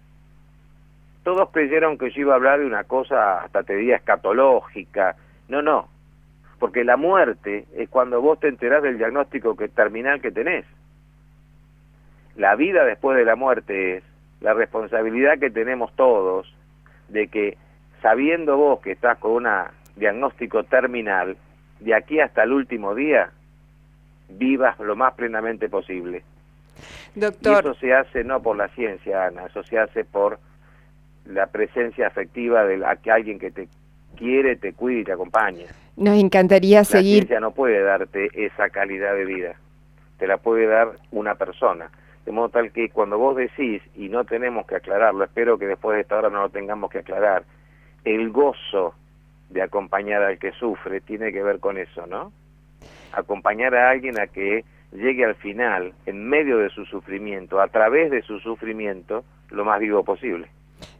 [1.24, 5.16] Todos creyeron que yo iba a hablar de una cosa, hasta te diría, escatológica.
[5.48, 5.88] No, no.
[6.60, 10.66] Porque la muerte es cuando vos te enterás del diagnóstico que, terminal que tenés
[12.36, 14.04] la vida después de la muerte es
[14.42, 16.54] la responsabilidad que tenemos todos
[17.10, 17.58] de que
[18.02, 19.48] sabiendo vos que estás con un
[19.96, 21.38] diagnóstico terminal,
[21.80, 23.32] de aquí hasta el último día,
[24.30, 26.24] vivas lo más plenamente posible.
[27.16, 27.54] Doctor.
[27.54, 30.40] Y eso se hace no por la ciencia, Ana, eso se hace por
[31.26, 33.68] la presencia afectiva de alguien que te
[34.16, 35.66] quiere, te cuida y te acompaña.
[35.96, 37.14] Nos encantaría seguir.
[37.14, 39.56] La ciencia no puede darte esa calidad de vida,
[40.18, 41.90] te la puede dar una persona.
[42.26, 45.96] De modo tal que cuando vos decís, y no tenemos que aclararlo, espero que después
[45.96, 47.44] de esta hora no lo tengamos que aclarar,
[48.04, 48.96] el gozo
[49.50, 52.32] de acompañar al que sufre tiene que ver con eso, ¿no?
[53.14, 58.10] Acompañar a alguien a que llegue al final, en medio de su sufrimiento, a través
[58.10, 60.48] de su sufrimiento, lo más vivo posible.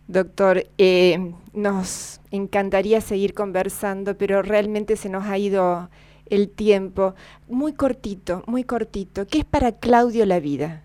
[0.08, 5.90] Doctor, eh, nos encantaría seguir conversando, pero realmente se nos ha ido
[6.28, 7.16] el tiempo.
[7.48, 9.26] Muy cortito, muy cortito.
[9.26, 10.84] ¿Qué es para Claudio la vida?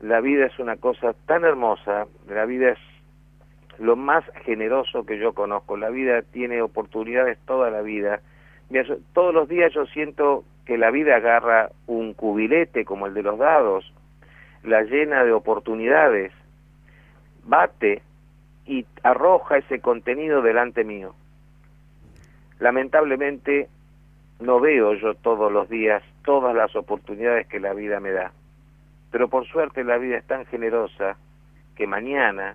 [0.00, 2.78] La vida es una cosa tan hermosa, la vida es
[3.78, 8.20] lo más generoso que yo conozco, la vida tiene oportunidades toda la vida.
[9.12, 13.38] todos los días yo siento que la vida agarra un cubilete como el de los
[13.38, 13.92] dados,
[14.64, 16.32] la llena de oportunidades,
[17.44, 18.02] bate
[18.66, 21.14] y arroja ese contenido delante mío.
[22.58, 23.68] Lamentablemente
[24.40, 28.32] no veo yo todos los días todas las oportunidades que la vida me da.
[29.16, 31.16] Pero por suerte la vida es tan generosa
[31.74, 32.54] que mañana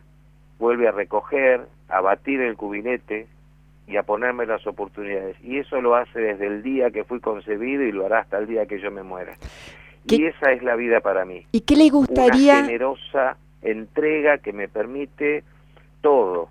[0.60, 3.26] vuelve a recoger, a batir el cubinete
[3.88, 5.38] y a ponerme las oportunidades.
[5.44, 8.46] Y eso lo hace desde el día que fui concebido y lo hará hasta el
[8.46, 9.34] día que yo me muera.
[10.06, 11.48] Y esa es la vida para mí.
[11.52, 12.60] ¿Y qué le gustaría?
[12.60, 15.44] Una generosa entrega que me permite
[16.02, 16.50] todo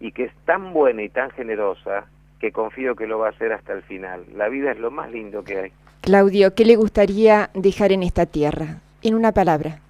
[0.00, 2.04] y que es tan buena y tan generosa
[2.40, 4.22] que confío que lo va a hacer hasta el final.
[4.36, 5.72] La vida es lo más lindo que hay.
[6.02, 8.82] Claudio, ¿qué le gustaría dejar en esta tierra?
[9.02, 9.80] En una palabra.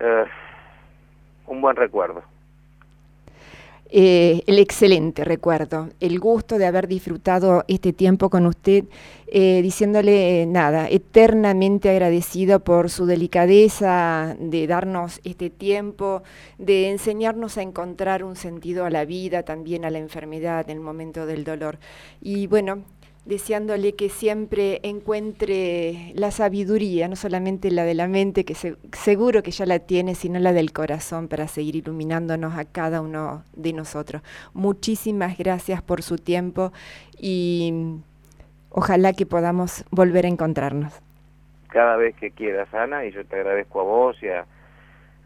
[0.00, 0.24] Eh,
[1.46, 2.22] un buen recuerdo.
[3.88, 8.84] Eh, el excelente recuerdo, el gusto de haber disfrutado este tiempo con usted,
[9.28, 16.24] eh, diciéndole nada, eternamente agradecido por su delicadeza de darnos este tiempo,
[16.58, 20.82] de enseñarnos a encontrar un sentido a la vida, también a la enfermedad en el
[20.82, 21.78] momento del dolor.
[22.20, 22.82] Y bueno,
[23.26, 29.50] deseándole que siempre encuentre la sabiduría, no solamente la de la mente, que seguro que
[29.50, 34.22] ya la tiene, sino la del corazón para seguir iluminándonos a cada uno de nosotros.
[34.54, 36.72] Muchísimas gracias por su tiempo
[37.18, 37.98] y
[38.70, 41.02] ojalá que podamos volver a encontrarnos.
[41.68, 44.28] Cada vez que quieras, Ana, y yo te agradezco a vos y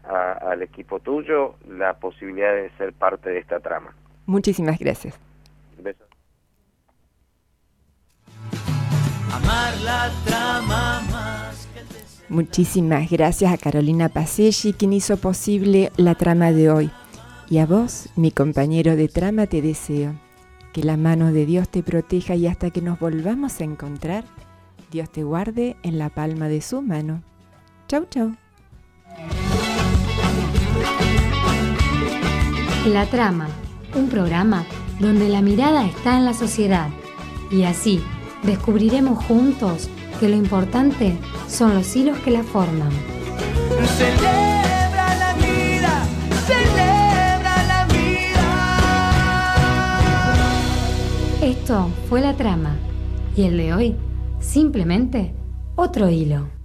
[0.03, 3.93] al equipo tuyo la posibilidad de ser parte de esta trama.
[4.25, 5.19] Muchísimas gracias.
[5.77, 6.10] Besos.
[9.83, 11.67] La trama más
[12.29, 16.91] Muchísimas gracias a Carolina Paselli, quien hizo posible la trama de hoy.
[17.49, 20.13] Y a vos, mi compañero de trama, te deseo
[20.71, 24.23] que la mano de Dios te proteja y hasta que nos volvamos a encontrar,
[24.91, 27.21] Dios te guarde en la palma de su mano.
[27.89, 28.33] Chau, chau.
[32.87, 33.49] La trama,
[33.93, 34.65] un programa
[35.01, 36.87] donde la mirada está en la sociedad
[37.51, 38.01] y así
[38.43, 39.89] descubriremos juntos
[40.19, 41.17] que lo importante
[41.47, 42.91] son los hilos que la forman.
[43.97, 46.03] Celebra la vida,
[46.45, 49.55] celebra la vida.
[51.41, 52.77] Esto fue la trama
[53.35, 53.95] y el de hoy,
[54.39, 55.33] simplemente
[55.75, 56.60] otro hilo.